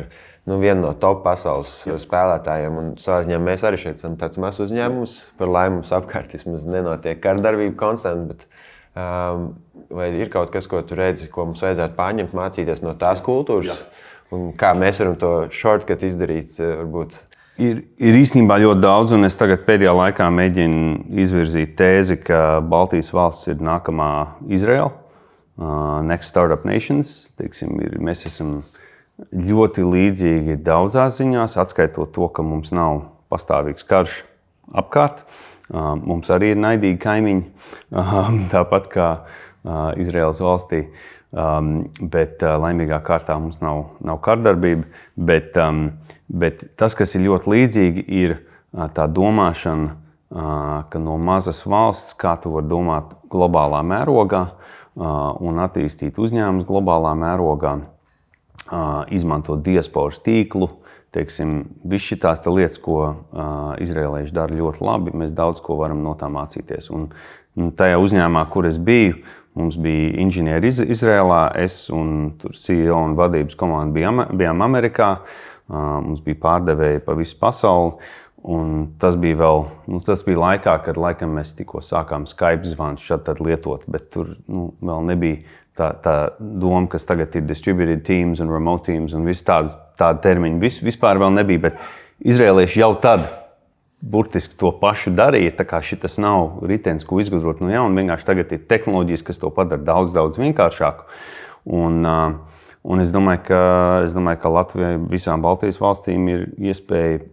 nu, 0.49 0.59
viena 0.61 0.81
no 0.81 0.93
top 1.01 1.23
pasaules 1.25 1.71
Jā. 1.87 1.97
spēlētājiem. 2.01 2.79
Un 2.81 2.93
ziņā 3.01 3.39
mēs 3.41 3.65
arī 3.67 3.79
šeit 3.81 3.99
esam 3.99 4.17
tāds 4.19 4.39
mazs 4.41 4.63
uzņēmums. 4.67 5.17
Par 5.39 5.51
laimi 5.51 5.79
mums 5.79 5.93
apkārt 5.95 6.35
vismaz 6.35 6.67
nenotiek 6.69 7.21
kardarbība 7.23 7.77
konstanti. 7.79 8.49
Um, 8.95 9.49
vai 9.91 10.07
ir 10.15 10.29
kaut 10.31 10.53
kas, 10.53 10.67
ko 10.71 10.79
tu 10.87 10.95
redzi, 10.95 11.27
ko 11.31 11.49
mums 11.49 11.63
vajadzētu 11.63 11.97
pārņemt, 11.97 12.35
mācīties 12.35 12.83
no 12.83 12.93
tās 12.99 13.19
kultūras? 13.23 13.81
Jā. 13.83 14.03
Un 14.35 14.51
kā 14.57 14.71
mēs 14.77 15.01
varam 15.01 15.17
to 15.19 15.31
shortcut 15.53 16.03
izdarīt? 16.07 16.55
Eh, 16.63 16.77
varbūt? 16.79 17.17
Ir, 17.61 17.81
ir 17.99 18.17
īstenībā 18.19 18.57
ļoti 18.63 18.83
daudz, 18.83 19.13
un 19.15 19.27
es 19.27 19.35
tagad 19.39 19.65
pēdējā 19.67 19.91
laikā 19.95 20.29
mēģinu 20.31 21.19
izvirzīt 21.23 21.75
tēzi, 21.79 22.17
ka 22.23 22.61
Baltijas 22.63 23.11
valsts 23.15 23.51
ir 23.51 23.59
nākamā 23.63 24.09
Izraela, 24.51 24.89
uh, 24.91 25.99
Next 26.07 26.31
Startup 26.31 26.63
Nations. 26.67 27.29
Teiksim, 27.39 27.75
ir, 27.83 27.97
mēs 28.03 28.25
esam 28.27 28.61
ļoti 29.31 29.83
līdzīgi 29.87 30.55
daudzās 30.63 31.19
ziņās, 31.19 31.59
atskaitot 31.59 32.15
to, 32.15 32.31
ka 32.31 32.43
mums 32.43 32.71
nav 32.75 33.05
pastāvīgs 33.31 33.87
karš 33.87 34.21
apkārt. 34.75 35.23
Uh, 35.23 35.54
mums 35.71 36.29
arī 36.33 36.53
ir 36.53 36.61
naidīgi 36.61 36.99
kaimiņi, 37.01 37.45
tāpat 38.53 38.89
kā 38.93 39.09
Izraels 40.01 40.41
valstī. 40.43 40.85
Bet 41.35 42.43
laimīgā 42.45 43.01
kārtā 43.03 43.35
mums 43.41 43.59
nav, 43.63 43.97
nav 44.05 44.21
kardarbība. 44.23 44.85
Bet, 45.15 45.57
bet 46.29 46.63
tas, 46.79 46.95
kas 46.95 47.15
ir 47.17 47.25
ļoti 47.25 47.51
līdzīgi, 47.51 48.05
ir 48.07 48.37
tā 48.95 49.07
domāšana, 49.11 49.95
ka 50.91 51.01
no 51.01 51.17
mazas 51.21 51.61
valsts, 51.67 52.15
kā 52.19 52.37
tu 52.41 52.53
vari 52.55 52.69
domāt 52.71 53.11
globālā 53.31 53.81
mērogā 53.85 54.45
un 54.95 55.59
attīstīt 55.63 56.17
uzņēmumus 56.21 56.67
globālā 56.67 57.11
mērogā, 57.19 57.75
izmantot 59.13 59.61
diasporas 59.65 60.21
tīklu. 60.25 60.69
Teiksim, 61.15 61.55
Visas 61.87 62.11
šīs 62.11 62.45
lietas, 62.51 62.81
ko 62.83 62.99
uh, 63.07 63.71
izrēlieši 63.79 64.35
dara 64.35 64.55
ļoti 64.55 64.83
labi, 64.83 65.15
mēs 65.15 65.33
daudz 65.37 65.63
ko 65.63 65.79
varam 65.79 66.03
no 66.03 66.13
tā 66.19 66.27
mācīties. 66.31 66.91
Un, 66.91 67.07
un 67.55 67.71
tajā 67.79 67.97
uzņēmumā, 68.03 68.43
kur 68.51 68.67
es 68.67 68.77
biju, 68.77 69.21
Mums 69.55 69.77
bija 69.79 70.09
inženieri 70.19 70.67
iz, 70.67 70.81
Izrēlā, 70.83 71.45
es 71.63 71.85
un 71.93 72.33
CEO 72.51 72.97
un 72.99 73.13
vadības 73.15 73.55
komanda 73.55 73.95
bijām, 73.95 74.19
bijām 74.35 74.63
Amerikā. 74.65 75.13
Mums 75.71 76.19
bija 76.25 76.41
pārdevēji 76.43 77.03
pa 77.05 77.15
visu 77.15 77.37
pasauli. 77.39 77.95
Un 78.45 78.73
tas 79.01 79.15
bija 79.17 79.39
vēl 79.39 79.63
nu, 79.89 80.01
tas 80.05 80.21
bija 80.27 80.41
laikā, 80.43 80.75
kad 80.85 80.99
laikam, 81.01 81.31
mēs 81.39 81.55
tikko 81.57 81.79
sākām 81.81 82.27
Skype 82.29 82.67
zvanus 82.67 83.07
šādi 83.07 83.47
lietot, 83.47 83.87
bet 83.89 84.11
tur 84.13 84.35
nu, 84.45 84.67
vēl 84.85 85.07
nebija 85.07 85.39
tā, 85.79 85.87
tā 86.03 86.17
doma, 86.37 86.83
kas 86.91 87.07
tagad 87.09 87.33
ir 87.39 87.47
distributed 87.47 88.03
teams 88.05 88.43
un 88.43 88.51
remote 88.53 88.91
teams 88.91 89.15
un 89.17 89.25
viss 89.25 89.47
tādas 89.47 89.79
tāda 89.99 90.21
termiņa. 90.25 90.61
Vis, 90.61 90.79
vispār 90.83 91.19
nebija, 91.31 91.67
bet 91.69 91.81
izrēlieši 92.23 92.81
jau 92.81 92.93
tad 93.03 93.27
burtiski 94.05 94.57
to 94.59 94.71
pašu 94.79 95.13
darīja. 95.15 95.55
Tā 95.59 95.65
kā 95.67 95.81
šis 95.83 96.19
nav 96.21 96.61
ritenis, 96.69 97.05
ko 97.07 97.19
izgudrot 97.21 97.63
no 97.63 97.71
jauna. 97.71 97.95
Vienkārši 97.97 98.27
tagad 98.27 98.51
ir 98.53 98.65
tehnoloģijas, 98.69 99.25
kas 99.25 99.41
to 99.41 99.51
padara 99.53 99.81
daudz, 99.81 100.13
daudz 100.15 100.39
vienkāršāku. 100.41 101.07
Un, 101.75 102.03
un 102.05 103.01
es, 103.01 103.13
domāju, 103.15 103.45
ka, 103.47 103.61
es 104.05 104.17
domāju, 104.17 104.41
ka 104.43 104.53
Latvijai 104.59 104.99
visām 105.09 105.45
Baltijas 105.45 105.81
valstīm 105.81 106.27
ir 106.29 106.45
iespēja 106.61 107.23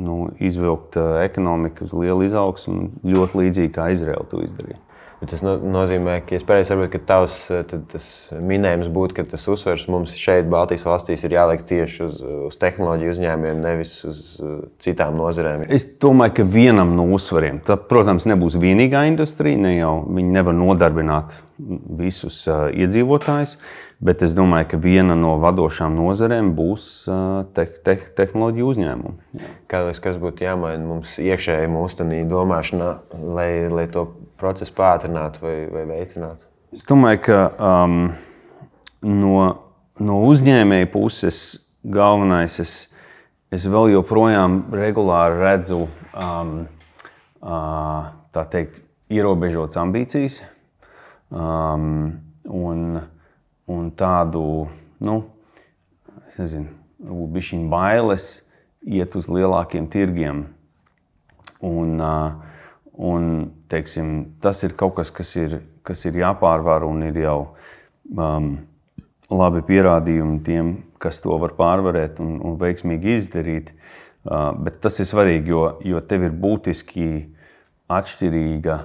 nu, 0.00 0.30
izvilkt 0.40 0.96
ekonomiku 0.96 1.84
uz 1.84 1.92
lielu 1.92 2.24
izaugsmu, 2.24 2.88
ļoti 3.04 3.42
līdzīgi 3.42 3.74
kā 3.74 3.90
Izraela 3.92 4.24
to 4.30 4.40
izdarīja. 4.46 4.80
Bet 5.22 5.30
tas 5.30 5.42
no, 5.46 5.52
nozīmē, 5.62 6.16
ka 6.26 6.34
es 6.34 6.42
pareizi 6.42 6.72
saprotu, 6.72 6.90
ka 6.96 7.00
tavs 7.06 7.36
tas 7.92 8.06
minējums 8.34 8.88
būtu, 8.90 9.14
ka 9.20 9.24
tas 9.30 9.44
uzsvers 9.52 9.84
mums 9.92 10.16
šeit, 10.18 10.48
Baltijas 10.50 10.82
valstīs, 10.82 11.22
ir 11.22 11.36
jāliek 11.36 11.62
tieši 11.68 12.00
uz, 12.08 12.16
uz 12.48 12.56
tehnoloģiju 12.58 13.14
uzņēmumiem, 13.14 13.60
nevis 13.62 13.92
uz 14.08 14.18
citām 14.82 15.14
nozarēm. 15.20 15.62
Es 15.70 15.86
domāju, 16.02 16.40
ka 16.40 16.48
vienam 16.56 16.96
no 16.98 17.06
uzsvariem, 17.14 17.62
tā, 17.62 17.78
protams, 17.78 18.26
nebūs 18.26 18.58
vienīgā 18.58 19.04
industrija, 19.12 19.62
ne 19.62 19.76
jau 19.76 19.94
viņi 20.10 20.34
nevar 20.40 20.58
nodarbināt 20.58 21.38
visus 21.98 22.40
uh, 22.48 22.66
iedzīvotājus, 22.74 23.56
bet 24.02 24.22
es 24.26 24.34
domāju, 24.36 24.68
ka 24.72 24.80
viena 24.82 25.16
no 25.18 25.36
vadošām 25.42 25.94
nozarēm 25.96 26.52
būs 26.58 26.86
uh, 27.10 27.42
te, 27.54 27.66
te, 27.84 27.96
tehnoloģiju 28.18 28.70
uzņēmumi. 28.74 29.46
Kādreiz 29.70 30.02
kas 30.02 30.18
būtu 30.22 30.46
jāmaina 30.46 30.82
mums 30.84 31.16
iekšēji 31.22 31.70
mūsu 31.72 32.08
domāšanā, 32.30 32.92
lai, 33.36 33.50
lai 33.72 33.86
to 33.92 34.08
procesu 34.40 34.74
pātrinātu 34.76 35.44
vai, 35.44 35.56
vai 35.72 35.84
veicinātu? 35.94 36.48
Es 36.72 36.86
domāju, 36.88 37.20
ka 37.26 37.40
um, 37.56 37.98
no, 39.04 39.34
no 40.00 40.22
uzņēmēja 40.28 40.88
puses 40.92 41.42
galvenais, 41.82 42.58
es, 42.62 42.76
es 43.52 43.66
vēl 43.68 43.92
joprojām 43.96 44.64
regulāri 44.72 45.42
redzu 45.42 45.84
um, 45.84 46.56
uh, 47.44 48.08
teikt, 48.32 48.80
ierobežotas 49.12 49.76
ambīcijas 49.82 50.40
um, 51.32 52.12
un, 52.44 53.00
un 53.66 53.90
tādu, 53.96 54.68
nu, 55.02 55.18
es 56.28 56.38
nezinu, 56.42 56.68
bišķiņu 57.32 57.68
bailes 57.72 58.26
iet 58.82 59.16
uz 59.18 59.28
lielākiem 59.32 59.88
tirgiem. 59.90 60.44
Un, 61.62 61.98
uh, 62.02 62.34
un, 62.98 63.28
teiksim, 63.70 64.34
tas 64.42 64.62
ir 64.66 64.76
kaut 64.78 64.96
kas, 64.98 65.12
kas 65.14 65.34
ir, 65.38 65.60
kas 65.86 66.04
ir 66.08 66.18
jāpārvar 66.20 66.84
un 66.86 67.04
ir 67.06 67.20
jau 67.22 67.38
um, 68.16 68.56
labi 69.32 69.62
pierādījumi 69.66 70.40
tiem, 70.46 70.72
kas 71.02 71.22
to 71.22 71.36
var 71.40 71.54
pārvarēt 71.58 72.20
un, 72.22 72.40
un 72.42 72.58
veiksmīgi 72.60 73.16
izdarīt. 73.20 73.70
Uh, 74.22 74.50
bet 74.62 74.78
tas 74.82 75.00
ir 75.02 75.08
svarīgi, 75.08 75.50
jo, 75.50 75.62
jo 75.86 76.02
tev 76.06 76.28
ir 76.28 76.34
būtiski 76.38 77.06
atšķirīga 77.90 78.76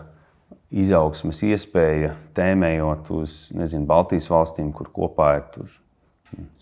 izaugsmes 0.72 1.42
iespēja, 1.48 2.14
tēmējot 2.36 3.12
uz 3.16 3.36
nezinu, 3.56 3.88
Baltijas 3.88 4.28
valstīm, 4.32 4.72
kur 4.76 4.90
kopā 4.94 5.30
ir 5.40 5.76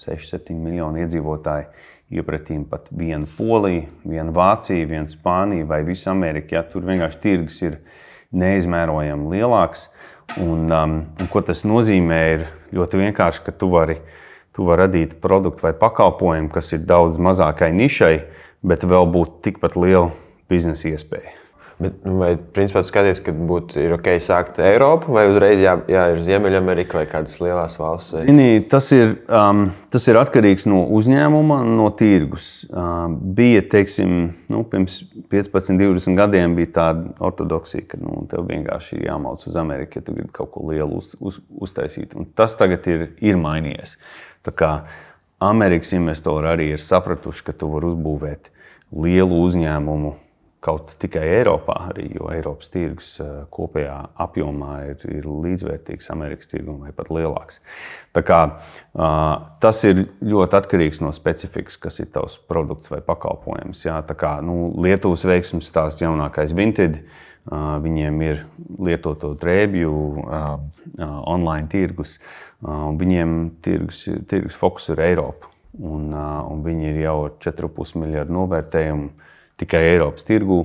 6-7 0.01 0.57
miljoni 0.59 1.05
iedzīvotāji. 1.05 1.69
Iepratīm 2.13 2.67
pat 2.69 2.91
viena 2.93 3.25
Polija, 3.37 3.87
viena 4.05 4.29
Vācija, 4.33 4.85
viena 4.85 5.09
Spānija 5.09 5.65
vai 5.65 5.81
visa 5.87 6.11
Amerika. 6.11 6.59
Ja, 6.59 6.61
tur 6.69 6.85
vienkārši 6.85 7.21
tirgus 7.23 7.57
ir 7.65 7.79
neizmērojami 8.35 9.31
lielāks. 9.33 9.87
Un, 10.41 10.67
um, 10.69 10.93
un 11.21 11.31
ko 11.33 11.41
tas 11.45 11.63
nozīmē, 11.65 12.19
ir 12.35 12.45
ļoti 12.77 13.01
vienkārši, 13.01 13.41
ka 13.45 13.53
tu 13.57 13.71
vari, 13.73 13.97
tu 14.53 14.67
vari 14.69 14.85
radīt 14.85 15.17
produktu 15.21 15.65
vai 15.65 15.73
pakalpojumu, 15.81 16.51
kas 16.53 16.73
ir 16.77 16.85
daudz 16.85 17.17
mazākai 17.21 17.71
nišai, 17.73 18.13
bet 18.65 18.85
vēl 18.85 19.09
būtu 19.17 19.41
tikpat 19.49 19.77
liela 19.77 20.11
biznesa 20.49 20.93
iespēja. 20.93 21.44
Bet, 21.75 21.95
nu, 22.07 22.13
vai 22.21 22.29
principā 22.55 22.85
skaties, 22.87 23.19
ka 23.19 23.33
būtu 23.35 23.81
ok 23.97 24.05
sākt 24.23 24.61
Eiropu, 24.63 25.11
vai 25.11 25.25
uzreiz 25.27 25.59
jā, 25.59 25.73
jā, 25.91 26.05
ir 26.13 26.21
Ziemeļamerika 26.23 26.95
vai 26.95 27.03
kādas 27.11 27.35
lielas 27.43 27.75
valsts? 27.75 28.13
Vai? 28.15 28.21
Zini, 28.29 28.45
tas, 28.71 28.87
ir, 28.95 29.11
um, 29.27 29.65
tas 29.91 30.07
ir 30.07 30.15
atkarīgs 30.21 30.69
no 30.71 30.85
uzņēmuma, 30.95 31.59
no 31.67 31.89
tirgus. 31.99 32.47
Um, 32.71 33.19
bija, 33.35 33.65
teiksim, 33.75 34.15
nu, 34.53 34.63
pirms 34.71 35.01
15, 35.33 35.75
20 35.83 36.15
gadiem 36.21 36.55
bija 36.55 36.71
tāda 36.79 37.11
ortodoksija, 37.27 37.89
ka 37.91 37.99
nu, 37.99 38.23
tev 38.31 38.47
vienkārši 38.47 39.01
ir 39.01 39.09
jāmauc 39.09 39.43
uz 39.43 39.59
Ameriku, 39.59 39.99
ja 39.99 40.07
tu 40.07 40.15
gribi 40.15 40.31
kaut 40.39 40.53
ko 40.55 40.69
lielu 40.71 41.03
uz, 41.03 41.11
uz, 41.19 41.43
uztaisīt. 41.59 42.15
Un 42.15 42.31
tas 42.39 42.55
tagad 42.55 42.87
ir, 42.87 43.09
ir 43.19 43.41
mainījies. 43.41 43.97
Tā 44.47 44.55
kā 44.55 44.75
Amerikas 45.43 45.91
investori 45.97 46.47
arī 46.55 46.71
ir 46.77 46.79
sapratuši, 46.79 47.49
ka 47.49 47.59
tu 47.59 47.75
vari 47.75 47.91
uzbūvēt 47.91 48.53
lielu 48.95 49.43
uzņēmumu 49.43 50.21
kaut 50.65 50.95
tikai 51.01 51.23
Eiropā, 51.37 51.75
arī, 51.91 52.07
jo 52.17 52.29
Eiropas 52.33 52.71
tirgus 52.73 53.11
eh, 53.21 53.43
kopējā 53.53 53.97
apjomā 54.25 54.71
ir, 54.89 55.05
ir 55.19 55.27
līdzvērtīgs 55.29 56.09
Amerikas 56.13 56.49
tirgum 56.51 56.81
vai 56.85 56.93
pat 56.95 57.11
lielāks. 57.13 57.61
Tā 58.15 58.23
kā, 58.23 58.39
tas 59.59 59.81
ir 59.83 60.05
ļoti 60.23 60.55
atkarīgs 60.55 61.01
no 61.03 61.09
specifikas, 61.15 61.75
kas 61.81 61.99
ir 61.99 62.07
tavs 62.15 62.37
produkts 62.47 62.87
vai 62.87 63.01
pakalpojums. 63.03 63.81
Jā, 63.83 63.97
tā 64.07 64.15
kā 64.15 64.37
nu, 64.45 64.69
Lietuvas 64.79 65.25
veiksmības 65.27 65.67
stāsts 65.67 66.03
jaunākais 66.03 66.55
Vinted. 66.55 67.01
Viņiem 67.83 68.21
ir 68.25 68.39
lietoto 68.87 69.33
drēbju, 69.37 69.91
online 71.03 71.67
tirgus. 71.69 72.15
Viņiem 72.63 73.35
tirgus, 73.67 74.05
tirgus 74.31 74.55
fokus 74.63 74.87
ir 74.95 75.03
Eiropa. 75.11 75.51
Un, 75.75 76.07
un 76.15 76.63
viņi 76.63 76.87
ir 76.93 77.01
jau 77.03 77.17
ar 77.27 77.35
4,5 77.43 77.99
miljardu 77.99 78.37
novērtējumu 78.37 79.11
tikai 79.61 79.83
Eiropas 79.93 80.27
tirgū. 80.27 80.61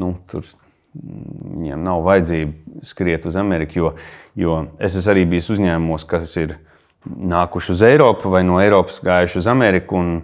Nu, 0.00 0.14
tur 0.30 0.46
viņiem 0.94 1.82
nav 1.86 2.02
vajadzība 2.06 2.84
skriet 2.86 3.26
uz 3.26 3.36
Ameriku, 3.38 3.78
jo, 3.78 3.92
jo 4.38 4.56
es 4.82 4.96
esmu 4.98 5.12
arī 5.12 5.26
bijis 5.30 5.50
uzņēmumos, 5.54 6.06
kas 6.10 6.34
ir 6.40 6.56
nākuši 7.06 7.74
uz 7.74 7.84
Eiropu 7.86 8.32
vai 8.32 8.42
no 8.46 8.58
Eiropas 8.60 9.00
gājuši 9.04 9.40
uz 9.40 9.48
Ameriku, 9.50 10.00
un, 10.00 10.16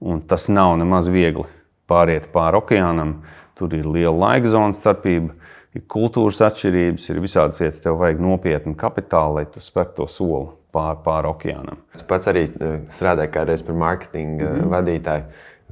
un 0.00 0.22
tas 0.28 0.48
nav 0.48 0.74
nemaz 0.80 1.10
viegli 1.12 1.46
pāriet 1.90 2.30
pāri 2.32 2.60
okeānam. 2.60 3.18
Tur 3.54 3.74
ir 3.76 3.86
liela 3.86 4.16
laika 4.16 4.50
zona 4.50 4.74
starpība, 4.74 5.36
ir 5.76 5.84
kultūras 5.90 6.40
atšķirības, 6.42 7.06
ir 7.10 7.20
visādas 7.22 7.60
lietas. 7.62 7.82
Tev 7.84 8.00
vajag 8.00 8.22
nopietnu 8.22 8.74
kapitālu, 8.78 9.38
lai 9.38 9.46
tu 9.50 9.62
spērtu 9.62 10.02
to 10.02 10.08
soli 10.10 10.48
pāri 10.74 10.98
pār 11.04 11.28
okeānam. 11.30 11.78
Es 11.94 12.02
pats 12.06 12.26
arī 12.30 12.48
eh, 12.48 12.80
strādāju 12.90 13.30
kādreiz 13.36 13.62
par 13.62 13.78
mārketinga 13.78 14.48
mm 14.48 14.56
-hmm. 14.56 14.72
vadītāju. 14.72 15.24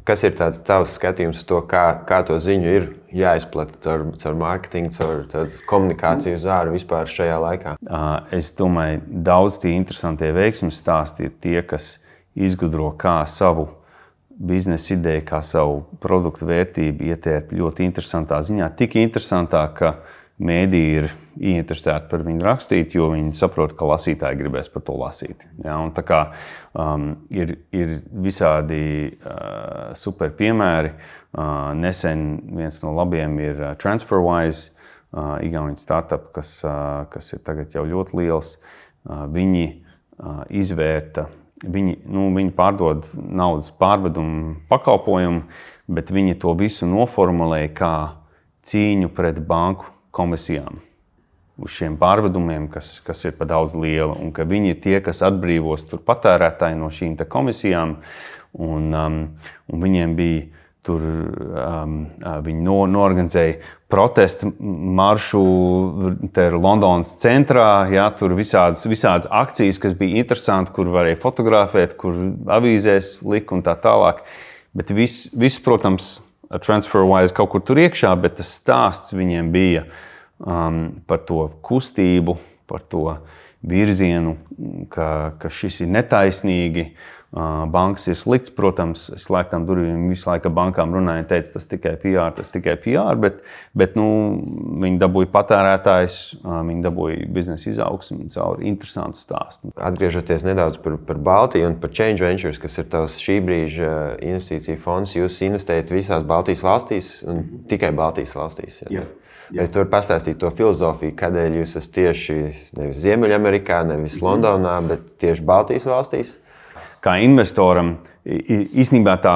Kas 0.08 0.24
ir 0.26 0.32
tāds 0.34 0.58
tavs 0.66 0.96
skatījums 0.96 1.42
uz 1.42 1.46
to, 1.46 1.60
kā, 1.70 1.84
kā 2.08 2.22
to 2.26 2.34
ziņu 2.42 2.70
ir 2.74 2.88
jāizplata 3.14 3.76
caur, 3.84 4.06
caur 4.18 4.38
mārketingu, 4.40 4.90
caur 4.96 5.52
komunikāciju 5.70 6.40
uz 6.40 6.46
ārā 6.50 6.72
vispār 6.74 7.10
šajā 7.10 7.36
laikā? 7.44 7.76
Es 8.34 8.50
domāju, 8.58 9.02
daudz 9.28 9.60
tie 9.62 9.76
interesantie 9.76 10.32
veiksmīgi 10.34 10.74
stāsti 10.74 11.28
ir 11.28 11.36
tie, 11.44 11.60
kas 11.62 11.96
izgudro 12.34 12.90
kā 12.98 13.20
savu 13.30 13.68
biznesa 14.42 14.96
ideju, 14.96 15.22
kā 15.28 15.42
savu 15.46 15.82
produktu 16.02 16.48
vērtību 16.48 17.06
ietērpt 17.12 17.54
ļoti 17.54 17.86
interesantā 17.86 18.40
ziņā. 18.42 18.72
Tik 18.78 18.96
interesantā, 19.04 19.62
ka 19.76 19.94
mēdīji 20.42 20.94
ir 21.00 21.10
ieinteresēti 21.40 22.10
par 22.10 22.24
viņu 22.26 22.44
rakstīt, 22.44 22.94
jo 22.96 23.08
viņi 23.12 23.32
saprot, 23.36 23.74
ka 23.78 23.88
lasītāji 23.88 24.38
gribēs 24.40 24.70
par 24.72 24.84
to 24.86 24.96
lasīt. 25.00 25.44
Ja, 25.64 25.78
tā 25.96 26.04
kā 26.06 26.20
um, 26.76 27.12
ir, 27.32 27.56
ir 27.74 27.98
visādi 28.24 28.82
uh, 29.14 29.92
super 29.98 30.32
piemēri. 30.38 30.92
Uh, 31.32 31.72
nesen 31.78 32.26
viens 32.52 32.82
no 32.84 32.92
labiem 32.98 33.38
ir 33.40 33.60
uh, 33.62 33.72
TransferWise, 33.80 34.72
uh, 35.14 35.38
Igaunijas 35.44 35.86
startup, 35.86 36.28
kas, 36.36 36.58
uh, 36.66 37.06
kas 37.12 37.32
ir 37.32 37.44
tagad 37.46 37.72
jau 37.76 37.86
ļoti 37.88 38.18
liels. 38.20 38.56
Uh, 39.06 39.24
viņi 39.32 39.64
uh, 39.70 40.42
izvērta. 40.52 41.28
Viņi, 41.62 42.00
nu, 42.10 42.26
viņi 42.34 42.52
pārdod 42.58 43.06
naudas 43.14 43.70
pārvedumu 43.78 44.56
pakalpojumu, 44.70 45.44
bet 45.86 46.10
viņi 46.10 46.40
to 46.42 46.56
visu 46.58 46.88
noformulēja 46.90 47.70
kā 47.78 47.94
cīņu 48.66 49.10
pret 49.14 49.38
banku 49.46 49.92
komisijām 50.14 50.80
uz 51.62 51.74
šiem 51.76 51.98
pārvedumiem, 52.00 52.66
kas, 52.72 52.96
kas 53.04 53.24
ir 53.26 53.36
par 53.36 53.50
daudz 53.50 53.76
liela, 53.76 54.14
un 54.18 54.32
ka 54.34 54.46
viņi 54.48 54.72
ir 54.72 54.80
tie, 54.82 54.96
kas 55.04 55.22
atbrīvos 55.26 55.86
patērētāju 56.06 56.80
no 56.80 56.90
šīm 56.92 57.16
komisijām. 57.28 57.98
Un, 58.52 58.90
um, 58.92 59.20
un 59.72 59.80
viņiem 59.80 60.16
bija 60.16 60.42
tur, 60.84 61.00
um, 61.00 61.94
viņi 62.44 62.64
no, 62.66 62.82
norganizēja 62.90 63.60
protestu 63.92 64.50
maršu 64.98 65.42
Londonas 66.58 67.14
centrā. 67.22 67.86
Jā, 67.92 68.10
tur 68.18 68.34
visādas, 68.36 68.84
visādas 68.90 69.30
akcijas, 69.30 69.80
kas 69.80 69.96
bija 69.96 70.20
interesanti, 70.20 70.74
kur 70.76 70.90
varēja 70.92 71.20
fotografēt, 71.22 71.96
kur 72.00 72.18
avīzēs 72.58 73.20
lika 73.24 73.56
un 73.56 73.64
tā 73.64 73.76
tālāk. 73.80 74.24
Bet 74.76 74.92
viss, 74.96 75.30
vis, 75.36 75.58
protams, 75.62 76.18
TransferWise 76.60 77.34
kaut 77.36 77.52
kur 77.54 77.62
tur 77.64 77.80
iekšā, 77.80 78.12
bet 78.20 78.36
tas 78.40 78.50
stāsts 78.58 79.14
viņiem 79.16 79.52
bija 79.54 79.86
um, 80.38 80.84
par 81.08 81.22
to 81.28 81.46
kustību, 81.64 82.36
par 82.68 82.84
to 82.92 83.06
virzienu, 83.62 84.36
ka, 84.90 85.08
ka 85.38 85.50
šis 85.52 85.84
ir 85.84 85.92
netaisnīgi. 85.94 86.88
Uh, 86.92 87.21
bankas 87.32 88.10
ir 88.12 88.16
slikts, 88.18 88.52
protams, 88.52 89.06
slēgtām 89.16 89.64
durvīm 89.64 90.10
visu 90.10 90.28
laiku 90.28 90.50
bankām 90.52 90.92
runāja, 90.92 91.24
teica, 91.30 91.54
tas 91.54 91.68
tikai 91.70 91.94
PR, 92.02 92.34
tas 92.36 92.52
tikai 92.52 92.74
PR, 92.82 93.16
bet, 93.20 93.38
bet 93.78 93.96
nu, 93.96 94.08
viņi 94.82 95.00
dabūja 95.00 95.30
patērētājs, 95.32 96.18
viņi 96.44 96.84
dabūja 96.84 97.30
biznesa 97.32 97.70
izaugsmu 97.70 98.28
caur 98.34 98.60
interesantu 98.60 99.22
stāstu. 99.22 99.72
Atgriežoties 99.80 100.44
nedaudz 100.44 100.76
par, 100.84 100.98
par 101.08 101.22
Baltiju 101.24 101.70
un 101.70 101.78
par 101.80 101.94
Change 101.96 102.20
Ventures, 102.20 102.60
kas 102.60 102.76
ir 102.82 102.90
tavs 102.92 103.16
šī 103.22 103.38
brīža 103.48 103.94
investīcija 104.20 104.82
fonds, 104.84 105.16
jūs 105.16 105.40
investējat 105.48 105.94
visās 105.94 106.28
Baltijas 106.28 106.64
valstīs 106.66 107.14
un 107.24 107.42
tikai 107.70 107.94
Baltijas 107.96 108.36
valstīs. 108.36 108.82
Ja? 108.90 109.06
Jā. 109.52 109.62
Vai 109.62 109.66
tur 109.72 109.88
pastāstīt 109.92 110.38
to 110.40 110.48
filozofiju, 110.52 111.16
kādēļ 111.16 111.58
jūs 111.60 111.74
esat 111.80 111.96
tieši 111.96 112.36
nevis 112.76 113.02
Ziemeļamerikā, 113.02 113.82
nevis 113.88 114.20
mhm. 114.20 114.28
Londonā, 114.28 114.76
bet 114.88 115.14
tieši 115.20 115.48
Baltijas 115.48 115.88
valstīs? 115.88 116.36
Kā 117.02 117.16
investoram, 117.24 117.96
īstenībā 118.24 119.16
tā, 119.22 119.34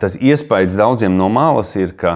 tas 0.00 0.16
iespējas 0.16 0.78
daudziem 0.78 1.16
no 1.18 1.28
malas 1.32 1.74
ir, 1.76 1.92
ka 2.00 2.14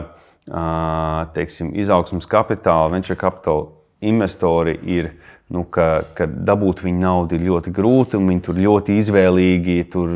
teiksim, 1.37 1.75
izaugsmas 1.79 2.27
kapitāla, 2.27 2.91
venture 2.93 3.19
capital 3.21 3.69
investori 4.01 4.79
ir. 4.83 5.13
Nu, 5.53 5.67
ka, 5.69 6.01
ka 6.17 6.25
dabūt 6.25 6.81
viņu 6.81 7.03
naudu 7.03 7.37
ir 7.37 7.43
ļoti 7.45 7.75
grūti, 7.77 8.17
un 8.17 8.31
viņi 8.31 8.41
tur 8.47 8.57
ļoti 8.57 8.95
izvēlīgi, 9.03 9.75
tur, 9.93 10.15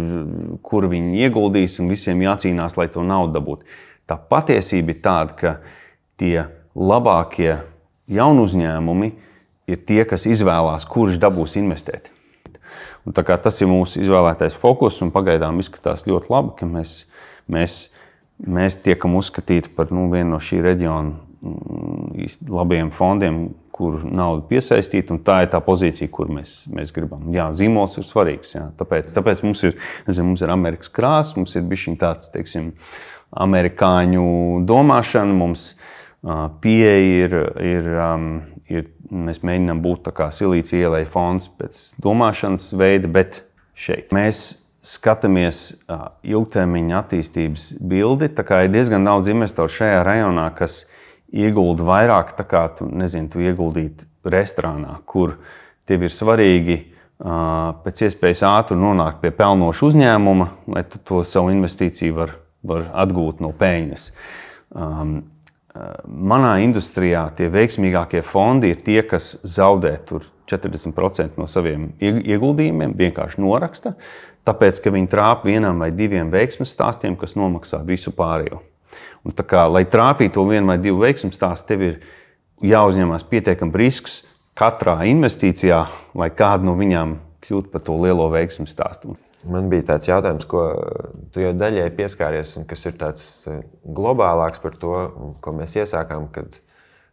kur 0.65 0.87
viņi 0.89 1.27
ieguldīs, 1.27 1.75
un 1.83 1.91
visiem 1.93 2.23
jācīnās, 2.25 2.79
lai 2.81 2.87
to 2.89 3.05
naudu 3.05 3.35
dabūtu. 3.37 3.69
Tā 4.09 4.17
patiesība 4.17 4.95
ir 4.95 5.03
tāda, 5.05 5.37
ka 5.37 5.53
tie 6.17 6.47
labākie 6.73 7.59
jaunu 8.09 8.49
uzņēmumi 8.49 9.13
ir 9.69 9.85
tie, 9.85 10.07
kas 10.09 10.25
izvēlās, 10.25 10.89
kurš 10.89 11.21
dabūs 11.21 11.59
investēt. 11.61 12.16
Un, 13.07 13.17
tas 13.17 13.61
ir 13.61 13.71
mūsu 13.71 14.01
izvēlētais 14.03 14.57
fokus, 14.59 15.01
un 15.05 15.13
pagaidām 15.15 15.61
izskatās 15.63 16.07
ļoti 16.09 16.33
labi, 16.33 16.55
ka 16.59 16.69
mēs, 16.71 16.97
mēs, 17.53 17.77
mēs 18.43 18.81
tiekam 18.85 19.17
uzskatīti 19.21 19.75
par 19.77 19.95
nu, 19.95 20.09
vienu 20.13 20.35
no 20.35 20.43
šī 20.43 20.63
reģiona 20.65 21.15
mm, 21.15 22.51
labiem 22.53 22.93
fondiem, 22.95 23.47
kur 23.77 24.01
naudu 24.09 24.47
piesaistīt. 24.49 25.11
Tā 25.25 25.43
ir 25.45 25.51
tā 25.53 25.61
pozīcija, 25.65 26.09
kur 26.13 26.31
mēs, 26.33 26.63
mēs 26.73 26.95
gribam. 26.97 27.29
Jā, 27.35 27.51
zīmols 27.57 27.99
ir 28.01 28.07
svarīgs. 28.09 28.55
Jā. 28.57 28.71
Tāpēc, 28.79 29.13
tāpēc 29.17 29.43
mums, 29.45 29.65
ir, 29.69 29.77
nezinu, 30.09 30.31
mums 30.31 30.45
ir 30.45 30.53
Amerikas 30.55 30.93
krāsa, 30.93 31.37
mums 31.37 31.53
ir 31.59 31.67
bijis 31.69 31.91
tāds 32.01 32.33
teiksim, 32.33 32.73
amerikāņu 33.47 34.25
domāšana. 34.69 35.37
Mums, 35.37 35.75
Pieeja 36.61 37.27
ir, 37.27 37.35
ir, 37.63 37.91
um, 38.03 38.31
ir 38.73 38.87
Mēs 39.11 39.43
mēģinām 39.47 39.81
būt 39.85 40.09
kā 40.17 40.31
silīcija 40.35 40.89
ielai 40.89 41.05
fonds 41.07 41.47
pēc 41.59 41.79
domāšanas 42.03 42.73
veida, 42.79 43.11
bet 43.11 43.43
šeit 43.79 44.11
mēs 44.15 44.65
skatāmies 44.87 45.77
ilgtermiņa 46.27 46.97
attīstības 46.99 47.69
bildi. 47.79 48.31
Tā 48.35 48.47
kā 48.47 48.65
ir 48.65 48.73
diezgan 48.75 49.07
daudz 49.07 49.31
investoru 49.31 49.71
šajā 49.73 50.03
rajonā, 50.07 50.49
kas 50.59 50.85
iegulda 51.31 51.87
vairāk, 51.87 52.35
kā 52.51 52.65
tu, 52.79 52.89
nezini, 52.91 53.31
tu 53.31 53.43
ieguldītu 53.45 54.07
restorānā, 54.31 54.99
kur 55.07 55.37
tev 55.87 56.07
ir 56.07 56.15
svarīgi 56.15 56.81
pēc 57.87 58.03
iespējas 58.09 58.43
ātri 58.49 58.79
nonākt 58.79 59.23
pie 59.23 59.31
pelnoša 59.35 59.87
uzņēmuma, 59.87 60.51
lai 60.75 60.83
tu 60.91 61.01
to 61.07 61.23
savu 61.27 61.55
investīciju 61.55 62.19
var, 62.19 62.35
var 62.67 62.91
atgūt 63.07 63.41
no 63.45 63.55
peļņas. 63.57 64.11
Um, 64.77 65.21
manā 66.07 66.57
industrijā 66.65 67.27
tie 67.37 67.49
veiksmīgākie 67.53 68.23
fondi 68.27 68.73
ir 68.73 68.81
tie, 68.85 69.01
kas 69.07 69.35
zaudē 69.43 69.97
40% 70.07 71.41
no 71.41 71.49
saviem 71.51 71.91
ieguldījumiem, 72.01 72.95
vienkārši 72.97 73.43
noraksta, 73.43 73.97
tāpēc 74.47 74.81
ka 74.83 74.93
viņi 74.95 75.11
trāpa 75.11 75.51
vienam 75.51 75.83
vai 75.83 75.91
diviem 75.95 76.31
veiksmju 76.33 76.69
stāstiem, 76.69 77.17
kas 77.19 77.37
nomaksā 77.39 77.83
visu 77.87 78.15
pārējo. 78.15 78.63
Un 79.27 79.35
kā, 79.35 79.67
lai 79.67 79.85
trāpītu 79.91 80.37
to 80.39 80.47
vienu 80.47 80.71
vai 80.71 80.79
divu 80.79 81.03
veiksmju 81.03 81.35
stāstu, 81.35 81.73
tev 81.73 81.83
ir 81.83 81.97
jāuzņemas 82.63 83.27
pietiekami 83.27 83.83
risks 83.83 84.21
katrā 84.57 85.01
investīcijā, 85.11 85.83
lai 86.15 86.31
kādu 86.33 86.71
no 86.71 86.77
viņām 86.79 87.19
kļūtu 87.45 87.73
par 87.73 87.83
to 87.85 87.99
lielo 88.01 88.31
veiksmju 88.33 88.71
stāstu. 88.71 89.17
Man 89.47 89.69
bija 89.71 89.85
tāds 89.93 90.09
jautājums, 90.09 90.47
ko 90.49 90.63
tu 91.35 91.43
jau 91.43 91.53
daļai 91.57 91.91
pieskāries, 91.97 92.55
un 92.59 92.67
kas 92.69 92.83
ir 92.89 92.97
tāds 92.99 93.27
e, 93.47 93.61
globālāks 93.85 94.63
par 94.63 94.75
to, 94.81 94.95
ko 95.45 95.55
mēs 95.55 95.77
iesākām. 95.79 96.27
Kad 96.35 96.59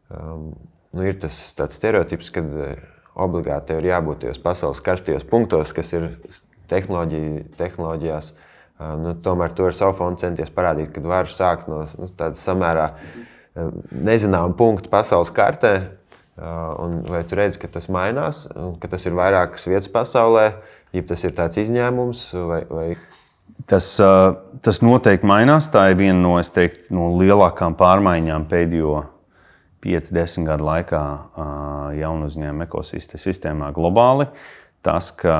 um, 0.10 0.54
nu, 0.94 1.06
ir 1.06 1.20
tas 1.22 1.36
stereotips, 1.76 2.32
ka 2.34 2.42
e, 2.42 2.72
obligāti 3.14 3.78
ir 3.78 3.92
jābūt 3.92 4.24
tajos 4.24 4.42
pasaules 4.42 4.82
karstajos 4.84 5.28
punktos, 5.30 5.74
kas 5.76 5.94
ir 5.94 6.10
tehnoloģijās. 6.72 8.34
Uh, 8.34 8.96
nu, 8.98 9.14
tomēr 9.22 9.54
to 9.54 9.68
ar 9.70 9.76
savu 9.78 9.94
fondu 10.00 10.24
centies 10.24 10.50
parādīt, 10.54 10.90
ka 10.96 11.04
var 11.06 11.30
sākt 11.30 11.68
no 11.70 11.84
nu, 12.00 12.08
tādas 12.18 12.42
samērā 12.42 12.88
uh, 12.94 13.70
nezināma 13.94 14.56
punkta 14.58 14.90
pasaules 14.94 15.32
kartē. 15.34 15.74
Uh, 16.34 17.04
vai 17.06 17.22
tu 17.30 17.38
redzi, 17.38 17.60
ka 17.62 17.70
tas 17.70 17.86
mainās, 17.94 18.48
un 18.58 18.74
ka 18.82 18.90
tas 18.90 19.04
ir 19.06 19.14
vairākas 19.14 19.68
vietas 19.70 19.92
pasaulē, 19.94 20.48
ja 20.94 21.04
tas 21.10 21.26
ir 21.26 21.34
tāds 21.38 21.60
izņēmums 21.64 22.28
vai, 22.50 22.62
vai 22.70 22.88
Tas, 23.70 23.86
tas 24.66 24.82
noteikti 24.84 25.28
mainās. 25.28 25.70
Tā 25.72 25.86
ir 25.92 26.00
viena 26.00 26.20
no, 26.20 26.36
teiktu, 26.42 26.90
no 26.96 27.14
lielākām 27.16 27.78
pārmaiņām 27.80 28.48
pēdējo 28.52 28.98
5-10 29.84 30.48
gadu 30.48 30.68
laikā 30.68 31.04
jaunu 32.00 32.28
uzņēmumu 32.28 32.68
ekosistēmā 32.68 33.72
globāli. 33.76 34.28
Tas, 34.84 35.14
ka 35.16 35.38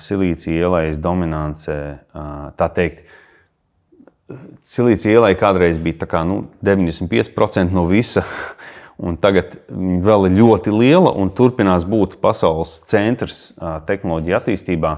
silīcija 0.00 0.64
ielais 0.64 1.00
dominance, 1.02 1.74
tā 2.56 2.68
teikt, 2.76 3.04
silīcija 4.64 5.18
ielai 5.18 5.34
kādreiz 5.36 5.80
bija 5.82 6.08
kā, 6.08 6.22
nu, 6.24 6.46
95% 6.64 7.76
no 7.76 7.84
visa 7.90 8.24
Un 9.00 9.16
tagad 9.16 9.54
viņa 9.72 10.00
vēl 10.04 10.28
ir 10.28 10.36
ļoti 10.36 10.72
liela 10.74 11.14
un 11.16 11.30
turpinās 11.32 11.86
būt 11.88 12.18
pasaules 12.20 12.80
centrs 12.90 13.50
tehnoloģija 13.88 14.42
attīstībā. 14.42 14.92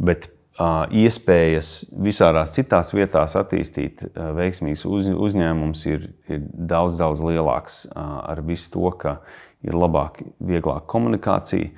Bet 0.00 0.28
iespējas 0.60 1.70
visādās 2.04 2.52
citās 2.56 2.92
vietās 2.92 3.36
attīstīt 3.38 4.02
veiksmīgus 4.36 4.84
uz, 4.84 5.08
uzņēmumus 5.08 5.86
ir, 5.88 6.10
ir 6.28 6.42
daudz, 6.52 6.98
daudz 7.00 7.22
lielāks 7.24 7.86
ar 7.96 8.42
visu 8.44 8.74
to, 8.74 8.90
ka 9.00 9.16
ir 9.64 9.76
labāka, 9.76 10.24
vieglāka 10.40 10.84
komunikācija, 10.90 11.70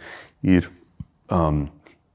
ir, 0.43 0.69
um, 1.31 1.69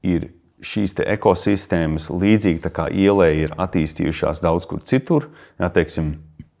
ir 0.04 0.30
šīs 0.64 0.96
ekosistēmas 1.06 2.08
līdzīgi 2.10 2.72
kā 2.74 2.88
ielē 2.90 3.30
ir 3.44 3.54
attīstījušās 3.60 4.42
daudz 4.44 4.66
kur 4.68 4.82
citur. 4.84 5.28
Jā, 5.60 5.70
teiksim, 5.72 6.16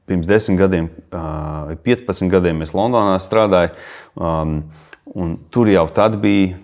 pirms 0.08 0.28
10 0.28 0.58
gadiem, 0.60 0.90
15 1.12 2.32
gadiem 2.32 2.64
es 2.66 2.74
Londonā 2.76 3.16
strādāju. 3.22 3.76
Um, 4.18 4.60
Un 5.16 5.38
tur 5.50 5.68
jau 5.70 5.86
tad 5.94 6.18
bija 6.20 6.56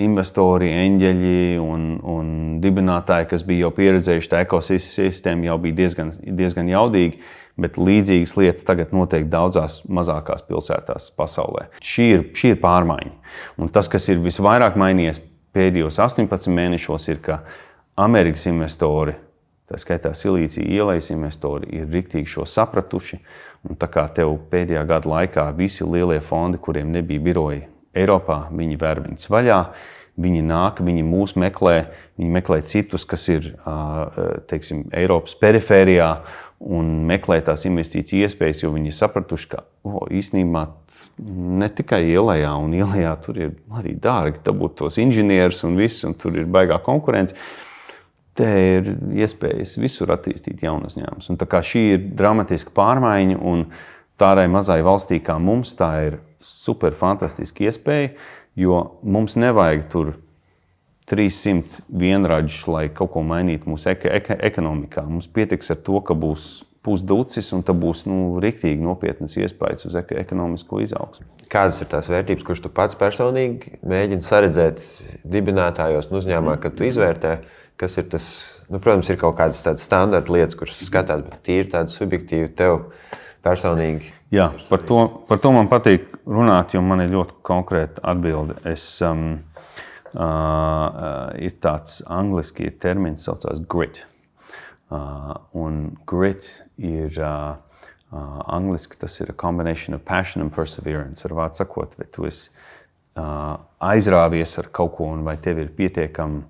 investori, 0.00 0.70
eņģeļi 0.86 1.58
un, 1.60 1.82
un 2.00 2.30
dibinātāji, 2.62 3.28
kas 3.34 3.44
bija 3.44 3.66
jau 3.66 3.72
pieredzējuši 3.76 4.30
tā 4.32 4.40
ekosistēmu, 4.46 5.44
jau 5.50 5.58
bija 5.60 5.78
diezgan, 5.82 6.14
diezgan 6.24 6.70
jaudīgi. 6.70 7.20
Bet 7.60 7.76
līdzīgas 7.76 8.32
lietas 8.38 8.64
tagad 8.64 8.94
notiek 8.96 9.26
daudzās 9.28 9.82
mazākās 9.84 10.46
pilsētās 10.48 11.10
pasaulē. 11.18 11.66
Šī 11.84 12.06
ir, 12.14 12.22
šī 12.32 12.54
ir 12.54 12.60
pārmaiņa. 12.62 13.12
Un 13.60 13.68
tas, 13.74 13.90
kas 13.92 14.08
ir 14.08 14.22
visvairāk 14.24 14.78
mainījies 14.80 15.20
pēdējos 15.52 16.00
18 16.00 16.54
mēnešos, 16.56 17.10
ir, 17.12 17.20
ka 17.26 17.42
Amerikas 18.00 18.46
investori 18.48 19.18
tā 19.70 19.78
skaitā 19.78 20.10
silīcija 20.16 20.66
ielais 20.66 21.12
investori, 21.14 21.70
ir 21.78 21.86
rīktīgi 21.90 22.34
šo 22.34 22.46
sapratuši. 22.48 23.20
Un 23.68 23.76
tā 23.78 23.90
kā 23.92 24.06
tev 24.16 24.34
pēdējā 24.50 24.82
gada 24.88 25.10
laikā 25.10 25.46
visi 25.56 25.86
lielie 25.86 26.18
fondi, 26.24 26.58
kuriem 26.58 26.90
nebija 26.94 27.22
biroji 27.22 27.62
Eiropā, 27.94 28.46
viņi 28.54 28.78
ver 28.80 29.02
viņus 29.06 29.30
vaļā. 29.30 29.62
Viņi 30.20 30.42
nāk, 30.44 30.80
viņi 30.84 31.04
mūs 31.06 31.36
meklē, 31.38 31.76
viņi 32.18 32.30
meklē 32.34 32.60
citus, 32.68 33.06
kas 33.08 33.28
ir 33.32 33.52
teiksim, 34.50 34.88
Eiropas 34.96 35.36
perifērijā 35.40 36.10
un 36.60 36.90
meklē 37.08 37.38
tās 37.44 37.64
investīciju 37.68 38.26
iespējas, 38.26 38.64
jo 38.64 38.72
viņi 38.74 38.90
ir 38.90 38.96
sapratuši, 38.96 39.48
ka 39.54 39.62
oh, 39.86 40.02
īstenībā 40.12 40.66
ne 41.20 41.68
tikai 41.72 42.02
ielā, 42.10 42.36
un 42.58 42.74
ielā 42.76 43.14
tur 43.24 43.38
ir 43.40 43.54
arī 43.76 43.94
dārgi 44.02 44.42
dabūt 44.44 44.76
tos 44.82 44.98
inženierus 45.00 45.62
un 45.68 45.78
viss, 45.80 46.04
un 46.08 46.16
tur 46.18 46.36
ir 46.36 46.48
baigā 46.50 46.80
konkurence. 46.84 47.36
Te 48.40 48.50
ir 48.78 48.90
iespējas 49.20 49.76
visur 49.80 50.14
attīstīt 50.14 50.62
jaunu 50.64 50.88
uzņēmumu. 50.88 51.36
Šī 51.70 51.82
ir 51.94 52.06
dramatiska 52.16 52.72
pārmaiņa, 52.76 53.36
un 53.36 53.66
tādai 54.20 54.46
mazai 54.48 54.80
valstī 54.86 55.20
kā 55.24 55.36
mums 55.36 55.74
tā 55.76 55.90
ir 56.08 56.18
super 56.40 56.96
fantastiska 56.96 57.68
iespēja, 57.68 58.14
jo 58.56 58.80
mums 59.04 59.36
nevajag 59.36 59.86
tur 59.92 60.14
300 61.10 61.84
vienradžus, 62.00 62.64
lai 62.70 62.88
kaut 62.94 63.12
ko 63.12 63.22
mainītu 63.26 63.68
mūsu 63.68 63.90
eka, 63.92 64.12
eka, 64.20 64.36
ekonomikā. 64.46 65.04
Mums 65.04 65.28
pietiks 65.28 65.72
ar 65.74 65.80
to, 65.84 65.98
ka 66.06 66.14
būs 66.14 66.62
pusducis, 66.86 67.50
un 67.52 67.64
tā 67.66 67.74
būs 67.76 68.06
nu, 68.08 68.38
rīktīgi 68.40 68.80
nopietnas 68.80 69.34
iespējas 69.36 69.88
uz 69.88 69.96
ekonomisko 70.00 70.80
izaugsmu. 70.86 71.26
Kādas 71.50 71.82
ir 71.82 71.90
tās 71.90 72.08
vērtības, 72.08 72.44
kuras 72.46 72.62
tu 72.64 72.70
pats 72.72 72.96
personīgi 72.96 73.80
mēģini 73.84 74.24
saredzēt 74.24 74.80
dibinātājos 75.28 76.08
un 76.08 76.20
uzņēmumā, 76.22 76.56
kad 76.62 76.78
tu 76.78 76.86
izvērtē? 76.88 77.40
Kas 77.80 77.96
ir 78.00 78.08
tas, 78.12 78.26
nu, 78.68 78.78
protams, 78.78 79.08
ir 79.08 79.18
kaut 79.20 79.38
kādas 79.38 79.62
tādas 79.64 79.86
standarta 79.88 80.32
lietas, 80.34 80.56
kuras 80.58 80.76
skatās, 80.84 81.22
bet 81.24 81.40
tīri 81.46 81.70
tādas 81.72 81.96
subjektīvi 81.96 82.52
tev 82.58 82.82
personīgi. 83.44 84.12
Jā, 84.30 84.50
par 84.68 84.84
to, 84.86 85.00
par 85.26 85.40
to 85.42 85.50
man 85.54 85.70
patīk 85.70 86.04
runāt, 86.28 86.76
jo 86.76 86.82
man 86.84 87.02
ir 87.02 87.10
ļoti 87.14 87.40
konkrēta 87.46 88.04
atbilde. 88.12 88.58
Es, 88.68 88.84
um, 89.02 89.40
uh, 90.14 91.32
ir 91.40 91.56
tāds 91.64 91.98
angļuiski 92.06 92.70
termins, 92.82 93.24
kas 93.24 93.42
saucās 93.42 93.64
grit. 93.72 94.04
Uh, 94.90 95.34
un 95.54 95.82
grit 96.10 96.46
ir 96.76 97.14
uh, 97.22 97.56
uh, 98.10 98.40
angļuiski 98.56 98.98
tas 99.00 99.16
ir 99.22 99.30
a 99.32 99.36
combination 99.38 99.96
of 99.96 100.04
passion 100.04 100.44
and 100.44 100.54
perseverance. 100.54 101.24
Ar 101.26 101.34
vārdu 101.38 101.62
sakot, 101.62 101.96
vai 101.98 102.08
tu 102.12 102.26
esi 102.28 102.50
uh, 102.50 103.56
aizrāvies 103.90 104.56
ar 104.60 104.70
kaut 104.74 104.98
ko, 104.98 105.10
un 105.14 105.24
vai 105.26 105.38
tev 105.42 105.62
ir 105.62 105.72
pietiekama 105.74 106.44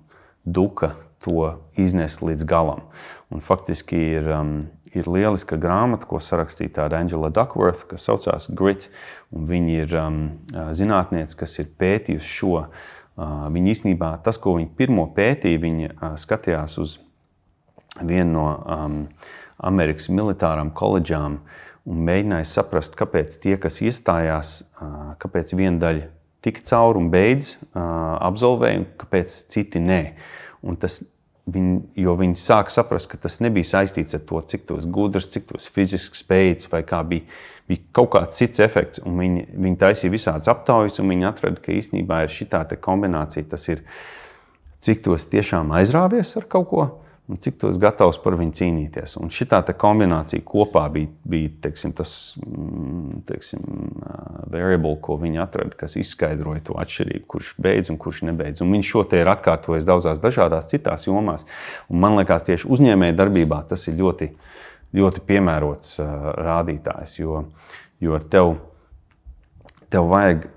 duka 0.45 0.95
to 1.25 1.57
iznest 1.79 2.23
līdz 2.25 2.45
galam. 2.49 2.85
Un 3.31 3.43
faktiski 3.45 3.99
ir, 4.17 4.27
um, 4.35 4.55
ir 4.91 5.07
lieliska 5.07 5.59
grāmata, 5.61 6.07
ko 6.09 6.19
sarakstīja 6.19 6.75
tāda 6.81 6.99
Angela 6.99 7.31
Duckworth, 7.33 7.85
kas 7.89 8.07
saucās 8.07 8.49
Grit. 8.57 8.89
Viņa 9.31 9.77
ir 9.85 9.95
um, 10.01 10.19
zinātniece, 10.75 11.37
kas 11.39 11.57
ir 11.61 11.71
pētījusi 11.79 12.35
šo. 12.39 12.65
Uh, 12.65 13.47
viņa 13.53 13.73
īstenībā 13.75 14.15
tas, 14.25 14.39
ko 14.41 14.57
viņa 14.57 14.73
pirmo 14.79 15.07
pētīja, 15.15 15.61
viņa 15.61 15.93
uh, 15.93 16.13
skatījās 16.19 16.77
uz 16.81 16.97
vienu 17.99 18.31
no 18.33 18.47
um, 18.55 19.01
Amerikas 19.61 20.09
militārām 20.09 20.71
koledžām 20.73 21.41
un 21.85 22.01
mēģināja 22.07 22.47
saprast, 22.49 22.95
kāpēc 22.97 23.35
tie, 23.43 23.55
kas 23.61 23.81
iestājās, 23.83 24.61
uh, 24.79 25.13
kāpēc 25.21 25.53
viena 25.57 25.77
daļa 25.81 26.09
tik 26.41 26.63
cauri 26.65 26.97
un 27.01 27.09
beidz 27.13 27.55
uh, 27.55 27.81
absolvējumu, 28.21 28.87
kāpēc 29.01 29.33
citi 29.53 29.81
nē. 29.81 30.01
Un 30.11 30.50
tas 30.79 31.01
Viņi, 31.49 31.77
jo 31.97 32.13
viņi 32.19 32.37
sāk 32.37 32.69
saprast, 32.69 33.07
ka 33.09 33.17
tas 33.17 33.39
nebija 33.41 33.65
saistīts 33.65 34.13
ar 34.13 34.21
to, 34.29 34.37
cik 34.45 34.67
tos 34.69 34.83
gudrs, 34.85 35.25
cik 35.33 35.47
tos 35.49 35.65
fiziski 35.73 36.19
spējīgs 36.19 36.69
vai 36.69 36.83
kā 36.85 36.99
bija. 37.07 37.25
Bija 37.69 37.81
kaut 37.97 38.11
kāds 38.13 38.37
cits 38.37 38.61
efekts, 38.61 39.01
un 39.07 39.17
viņi, 39.17 39.47
viņi 39.57 39.79
taisīja 39.81 40.13
visādas 40.13 40.51
aptaujas, 40.51 40.99
un 41.01 41.09
viņi 41.09 41.25
atrada, 41.25 41.57
ka 41.63 41.73
īstenībā 41.73 42.21
ir 42.25 42.33
šī 42.35 42.47
kombinācija. 42.77 43.47
Tas 43.49 43.65
ir, 43.73 43.81
cik 44.85 45.01
tos 45.07 45.25
tiešām 45.31 45.73
aizrāvies 45.79 46.35
ar 46.37 46.45
kaut 46.51 46.69
ko, 46.69 46.85
un 47.31 47.37
cik 47.39 47.57
tu 47.57 47.69
esi 47.71 47.79
gatavs 47.79 48.19
par 48.21 48.35
viņu 48.39 48.53
cīnīties. 48.59 49.15
Un 49.21 49.31
šī 49.31 49.47
kombinācija 49.79 50.43
kopā 50.45 50.83
bija, 50.91 51.07
bija 51.23 51.51
teiksim, 51.63 51.93
tas 51.95 52.35
mm, 52.43 53.21
teiksim, 53.29 53.63
variable, 54.51 54.97
ko 55.03 55.15
viņi 55.21 55.41
atrada, 55.43 55.75
kas 55.79 55.95
izskaidroja 56.01 56.63
to 56.67 56.75
atšķirību, 56.81 57.25
kurš 57.31 57.53
beidz 57.61 57.91
un 57.93 57.99
kurš 58.01 58.23
nebeidz. 58.27 58.63
Un 58.65 58.75
viņš 58.75 58.91
šo 58.91 59.05
te 59.07 59.21
ir 59.21 59.31
atkārtojis 59.31 59.87
daudzās 59.87 60.21
dažādās 60.23 60.67
citās 60.71 61.07
jomās. 61.07 61.47
Un 61.87 62.03
man 62.03 62.19
liekas, 62.19 62.45
tieši 62.49 62.69
uzņēmēja 62.71 63.17
darbībā 63.21 63.63
tas 63.71 63.87
ir 63.87 63.99
ļoti, 64.01 64.31
ļoti 64.99 65.25
piemērots 65.31 65.97
rādītājs, 66.43 67.17
jo, 67.21 67.45
jo 68.03 68.19
tev, 68.31 68.57
tev 69.91 70.11
vajag, 70.11 70.49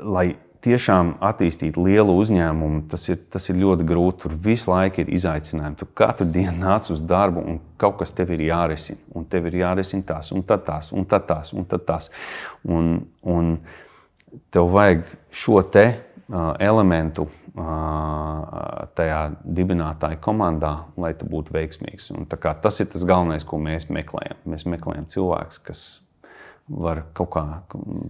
lai 0.00 0.30
tiešām 0.64 1.14
attīstīt 1.24 1.76
lielu 1.78 2.14
uzņēmumu, 2.18 2.84
tas 2.90 3.04
ir, 3.10 3.20
tas 3.32 3.48
ir 3.50 3.58
ļoti 3.60 3.86
grūti. 3.88 4.22
Tur 4.24 4.34
visu 4.44 4.70
laiku 4.72 5.02
ir 5.02 5.12
izaicinājumi. 5.18 5.78
Tu 5.80 5.88
katru 5.98 6.26
dienu 6.34 6.56
nāc 6.60 6.90
uz 6.94 7.02
darbu, 7.04 7.42
un 7.42 7.60
kaut 7.80 7.98
kas 8.00 8.14
tev 8.16 8.32
ir 8.34 8.46
jārisina. 8.48 9.00
Un 9.16 9.26
tev 9.30 9.48
ir 9.50 9.60
jārisina 9.62 10.06
tās, 10.12 10.32
un 10.34 10.44
tad 10.46 10.64
tās, 10.66 10.90
un 10.92 11.06
tad 11.08 11.28
tās. 11.28 11.52
Un, 11.54 11.68
tad 11.68 11.86
tās. 11.88 12.10
un, 12.66 12.96
un 13.22 13.54
tev 14.54 14.72
vajag 14.74 15.06
šo 15.34 15.62
te 15.72 15.86
uh, 15.92 16.50
elementu 16.60 17.28
uh, 17.28 18.88
tajā 18.98 19.22
dibinātāja 19.44 20.20
komandā, 20.24 20.74
lai 21.00 21.14
tu 21.18 21.28
būtu 21.30 21.54
veiksmīgs. 21.56 22.10
Un, 22.16 22.28
tas 22.28 22.82
ir 22.82 22.90
tas 22.92 23.06
galvenais, 23.08 23.46
ko 23.46 23.60
mēs 23.62 23.88
meklējam. 23.92 24.42
Mēs 24.48 24.66
meklējam 24.68 25.08
cilvēkus, 25.14 25.62
kas 25.64 25.86
var 26.68 27.04
kaut 27.16 27.30
kā 27.34 27.44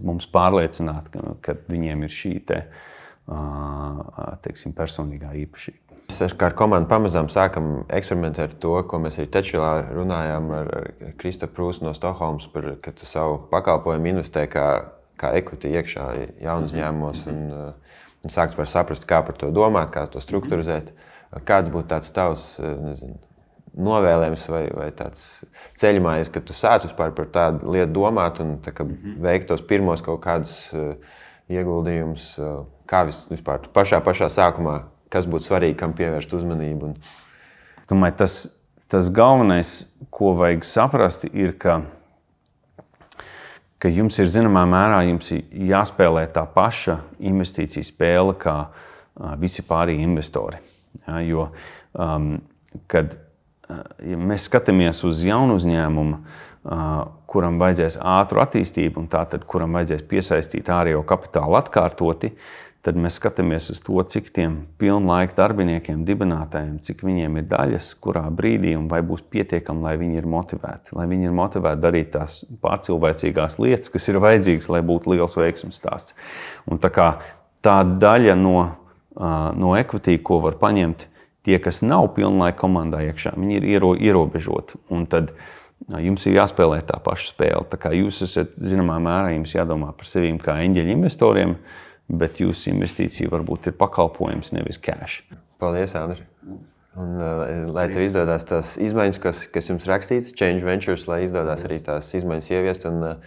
mums 0.05 0.27
pārliecināt, 0.31 1.11
ka, 1.13 1.35
ka 1.43 1.55
viņiem 1.69 2.03
ir 2.05 2.13
šī 2.13 2.33
te, 2.49 2.63
teiksim, 4.43 4.73
personīgā 4.77 5.31
īpašība. 5.45 5.89
Mēs 6.09 6.33
kā 6.39 6.49
komanda 6.57 6.89
pamazām 6.89 7.27
sākam 7.29 7.83
eksperimentēt 7.93 8.55
ar 8.55 8.61
to, 8.63 8.71
ko 8.89 8.97
mēs 9.03 9.19
arī 9.19 9.29
Tečilā 9.31 9.73
runājām 9.93 10.49
ar 10.57 10.71
Kristofru 11.21 11.55
Prūsu 11.55 11.85
no 11.85 11.93
Stokholmas, 11.93 12.47
par, 12.51 12.65
ka 12.81 12.93
tu 12.97 13.05
savu 13.05 13.37
pakalpojumu 13.51 14.15
investē 14.15 14.47
kā, 14.49 14.65
kā 15.21 15.31
equity 15.37 15.75
iekšā 15.77 16.07
jaunu 16.41 16.67
uzņēmumos 16.67 17.23
un, 17.29 17.45
un 18.25 18.33
sāks 18.33 18.57
par 18.57 18.67
saprast, 18.71 19.05
kā 19.09 19.21
par 19.27 19.37
to 19.39 19.51
domāt, 19.55 19.93
kā 19.93 20.07
to 20.09 20.23
strukturizēt. 20.23 20.91
Kāds 21.45 21.69
būtu 21.69 21.91
tāds 21.93 22.09
tavs, 22.09 22.45
nezinu, 22.57 23.19
novēlējums 23.79 24.47
vai, 24.51 24.63
vai 24.75 24.89
tāds 24.95 25.45
ceļš, 25.79 26.31
ka 26.33 26.41
tu 26.43 26.53
sāc 26.53 26.83
vispār 26.87 27.13
par 27.15 27.29
tādu 27.33 27.71
lietu 27.71 27.93
domāt 27.95 28.41
un 28.43 28.57
tā, 28.63 28.71
mm 28.71 28.91
-hmm. 28.91 29.21
veikt 29.23 29.47
tos 29.47 29.61
pirmos 29.61 30.01
kaut 30.01 30.21
kādus 30.21 30.73
uh, 30.73 30.95
ieguldījumus. 31.49 32.37
Uh, 32.37 32.65
kā 32.89 33.03
vis, 33.07 33.23
vispār 33.29 33.67
pašā, 33.73 34.01
pašā 34.05 34.29
sākumā, 34.33 34.81
kas 35.13 35.27
būtu 35.29 35.49
svarīgi, 35.49 35.77
kam 35.79 35.93
pievērst 35.97 36.33
uzmanību? 36.33 36.89
Un... 36.89 36.97
Domāju, 37.89 38.17
tas, 38.23 38.35
tas 38.91 39.09
galvenais, 39.13 39.83
ko 40.13 40.33
vajag 40.39 40.65
saprast, 40.67 41.25
ir, 41.33 41.55
ka, 41.61 41.81
ka 43.81 43.91
jums 43.93 44.19
ir 44.19 44.29
zināmā 44.31 44.65
mērā 44.69 45.03
jāspēlē 45.69 46.27
tā 46.33 46.45
paša 46.55 46.99
investīcija 47.19 47.85
spēle 47.85 48.35
kā 48.41 48.57
uh, 48.65 49.33
visi 49.41 49.65
pārējie 49.65 50.05
investori. 50.05 50.61
Ja, 51.05 51.19
jo, 51.21 51.49
um, 51.93 52.39
kad 52.89 53.13
ja 53.69 54.19
mēs 54.19 54.47
skatāmies 54.49 55.03
uz 55.07 55.23
jaunu 55.25 55.59
uzņēmumu, 55.59 56.21
kuram 57.29 57.59
vajadzēs 57.61 57.99
ātru 58.03 58.41
attīstību, 58.43 59.03
un 59.03 59.11
tātad, 59.11 59.45
kuram 59.49 59.77
vajadzēs 59.77 60.07
piesaistīt 60.09 60.71
ārējo 60.73 61.05
kapitālu 61.07 61.55
atkārtoti, 61.59 62.33
tad 62.85 62.97
mēs 62.99 63.17
skatāmies 63.19 63.67
uz 63.73 63.81
to, 63.83 63.99
cik 64.11 64.29
tiem 64.35 64.55
pilnlaika 64.79 65.35
darbiniekiem, 65.37 66.05
dibinātājiem, 66.07 66.77
cik 66.83 67.03
viņiem 67.05 67.39
ir 67.41 67.47
daļas, 67.51 67.89
kurā 68.03 68.23
brīdī 68.33 68.73
un 68.79 68.87
vai 68.91 69.01
būs 69.05 69.25
pietiekami, 69.31 69.83
lai 69.83 69.95
viņi 69.99 70.21
ir 70.21 70.29
motivēti. 70.31 70.95
Lai 70.97 71.05
viņi 71.11 71.29
ir 71.29 71.35
motivēti 71.35 71.83
darīt 71.83 72.13
tās 72.15 72.39
pārcilvēcīgās 72.63 73.59
lietas, 73.59 73.91
kas 73.91 74.07
ir 74.11 74.21
vajadzīgas, 74.23 74.71
lai 74.71 74.81
būtu 74.87 75.13
liels 75.13 75.35
veiksmības 75.39 75.81
stāsts. 75.83 76.15
Un 76.71 76.79
tā, 76.79 76.91
kā, 76.95 77.09
tā 77.65 77.81
daļa 77.83 78.37
no, 78.39 78.57
no 79.59 79.75
equity, 79.79 80.15
ko 80.23 80.39
var 80.47 80.55
paņemt, 80.61 81.09
Tie, 81.49 81.57
kas 81.57 81.79
nav 81.81 82.11
pilnlaika 82.13 82.59
komandā 82.61 82.99
iekšā, 83.07 83.31
viņi 83.33 83.55
ir 83.57 83.63
iero, 83.71 83.95
ierobežoti. 83.97 84.77
Un 84.93 85.07
tad 85.09 85.31
jums 85.97 86.27
ir 86.29 86.35
jāspēlē 86.37 86.83
tā 86.85 86.99
paša 87.01 87.31
spēle. 87.31 87.63
Tā 87.71 87.79
kā 87.81 87.89
jūs 87.95 88.21
esat, 88.27 88.51
zināmā 88.61 88.99
mērā, 89.01 89.31
jums 89.33 89.55
jādomā 89.55 89.89
par 89.97 90.05
sevi 90.05 90.29
kā 90.43 90.59
eņģeļu 90.67 90.93
investoriem, 90.93 91.55
bet 92.21 92.37
jūsu 92.43 92.69
investīcija 92.69 93.31
varbūt 93.33 93.71
ir 93.71 93.77
pakalpojums, 93.81 94.53
nevis 94.53 94.77
cash. 94.77 95.23
Paldies, 95.57 95.97
Andri! 95.97 96.27
Un, 96.99 97.17
lai 97.73 97.87
tev 97.89 98.05
izdodas 98.05 98.45
tās 98.45 98.77
izmaiņas, 98.81 99.19
kas, 99.25 99.43
kas 99.49 99.69
jums 99.71 99.89
rakstīts, 99.89 100.37
Change 100.37 100.65
Ventures, 100.65 101.09
lai 101.09 101.23
izdodas 101.25 101.65
arī 101.65 101.81
tās 101.85 102.13
izmaiņas 102.21 102.53
ieviest. 102.53 102.85
Un, 102.89 103.19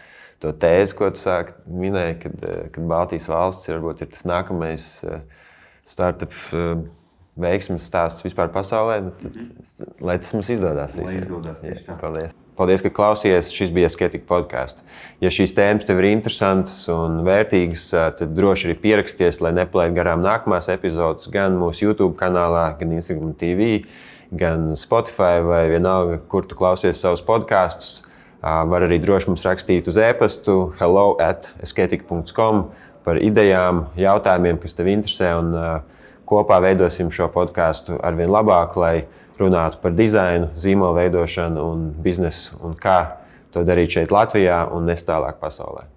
to 0.43 0.55
tēzi, 0.63 0.95
ko 0.99 1.11
tu 1.11 1.23
sāki 1.23 1.59
minēji, 1.67 2.19
kad, 2.23 2.49
kad 2.75 2.91
Baltijas 2.91 3.27
valsts 3.31 3.71
ir, 3.71 3.81
varbūt, 3.81 4.07
ir 4.07 4.15
tas 4.15 4.27
nākamais 4.31 4.89
startup. 5.91 6.39
Veiksmes 7.41 7.87
stāsts 7.89 8.21
vispār 8.21 8.51
pasaulē, 8.53 8.99
nu, 9.07 9.11
tad, 9.17 9.37
mm 9.37 9.43
-hmm. 9.43 9.93
lai 10.05 10.19
tas 10.19 10.33
mums 10.35 10.51
izdodas. 10.53 10.97
Paldies. 12.01 12.35
Paldies, 12.57 12.83
ka 12.85 12.91
klausījāties. 12.91 13.55
Šis 13.57 13.71
bija 13.73 13.89
Skatika 13.89 14.27
podkāsts. 14.29 14.85
Ja 15.21 15.31
šīs 15.31 15.55
tēmas 15.57 15.87
tev 15.89 15.99
ir 15.99 16.11
interesantas 16.11 16.89
un 16.93 17.25
vērtīgas, 17.25 17.87
tad 18.19 18.35
droši 18.37 18.69
arī 18.69 18.77
pieraksties, 18.83 19.41
lai 19.41 19.53
nepalaidtu 19.53 19.97
garām 19.97 20.21
nākamās 20.21 20.69
epizodes 20.69 21.31
gan 21.33 21.57
mūsu 21.57 21.87
YouTube 21.87 22.15
kanālā, 22.21 22.77
gan 22.79 22.93
Instagram 22.93 23.33
TV, 23.35 23.87
gan 24.31 24.77
Spotify 24.77 25.41
vai 25.41 25.71
vienalga, 25.71 26.21
kur 26.29 26.45
tu 26.45 26.55
klausies 26.55 27.01
savus 27.01 27.25
podkāstus. 27.25 28.03
Var 28.43 28.83
arī 28.83 29.01
droši 29.01 29.29
mums 29.29 29.45
rakstīt 29.47 29.89
uz 29.89 29.97
e-pastu 29.97 30.75
hello 30.81 31.17
at 31.21 31.55
esketika.com 31.63 32.65
par 33.05 33.17
idejām, 33.17 33.87
jautājumiem, 33.97 34.59
kas 34.59 34.75
tev 34.75 34.87
interesē. 34.87 35.33
Un, 35.39 35.55
uh, 35.57 36.02
kopā 36.33 36.59
veidosim 36.65 37.13
šo 37.13 37.29
podkāstu 37.33 37.99
ar 38.03 38.17
vien 38.19 38.33
labāk, 38.33 38.77
lai 38.81 38.95
runātu 39.41 39.81
par 39.83 39.97
dizainu, 39.97 40.53
zīmolu 40.61 40.99
veidošanu 41.01 41.65
un 41.73 41.89
biznesu 42.05 42.61
un 42.65 42.77
kā 42.79 42.99
to 43.53 43.65
darīt 43.69 43.99
šeit, 43.99 44.15
Latvijā 44.15 44.65
un 44.73 44.89
nes 44.89 45.05
tālāk 45.05 45.41
pasaulē. 45.43 45.89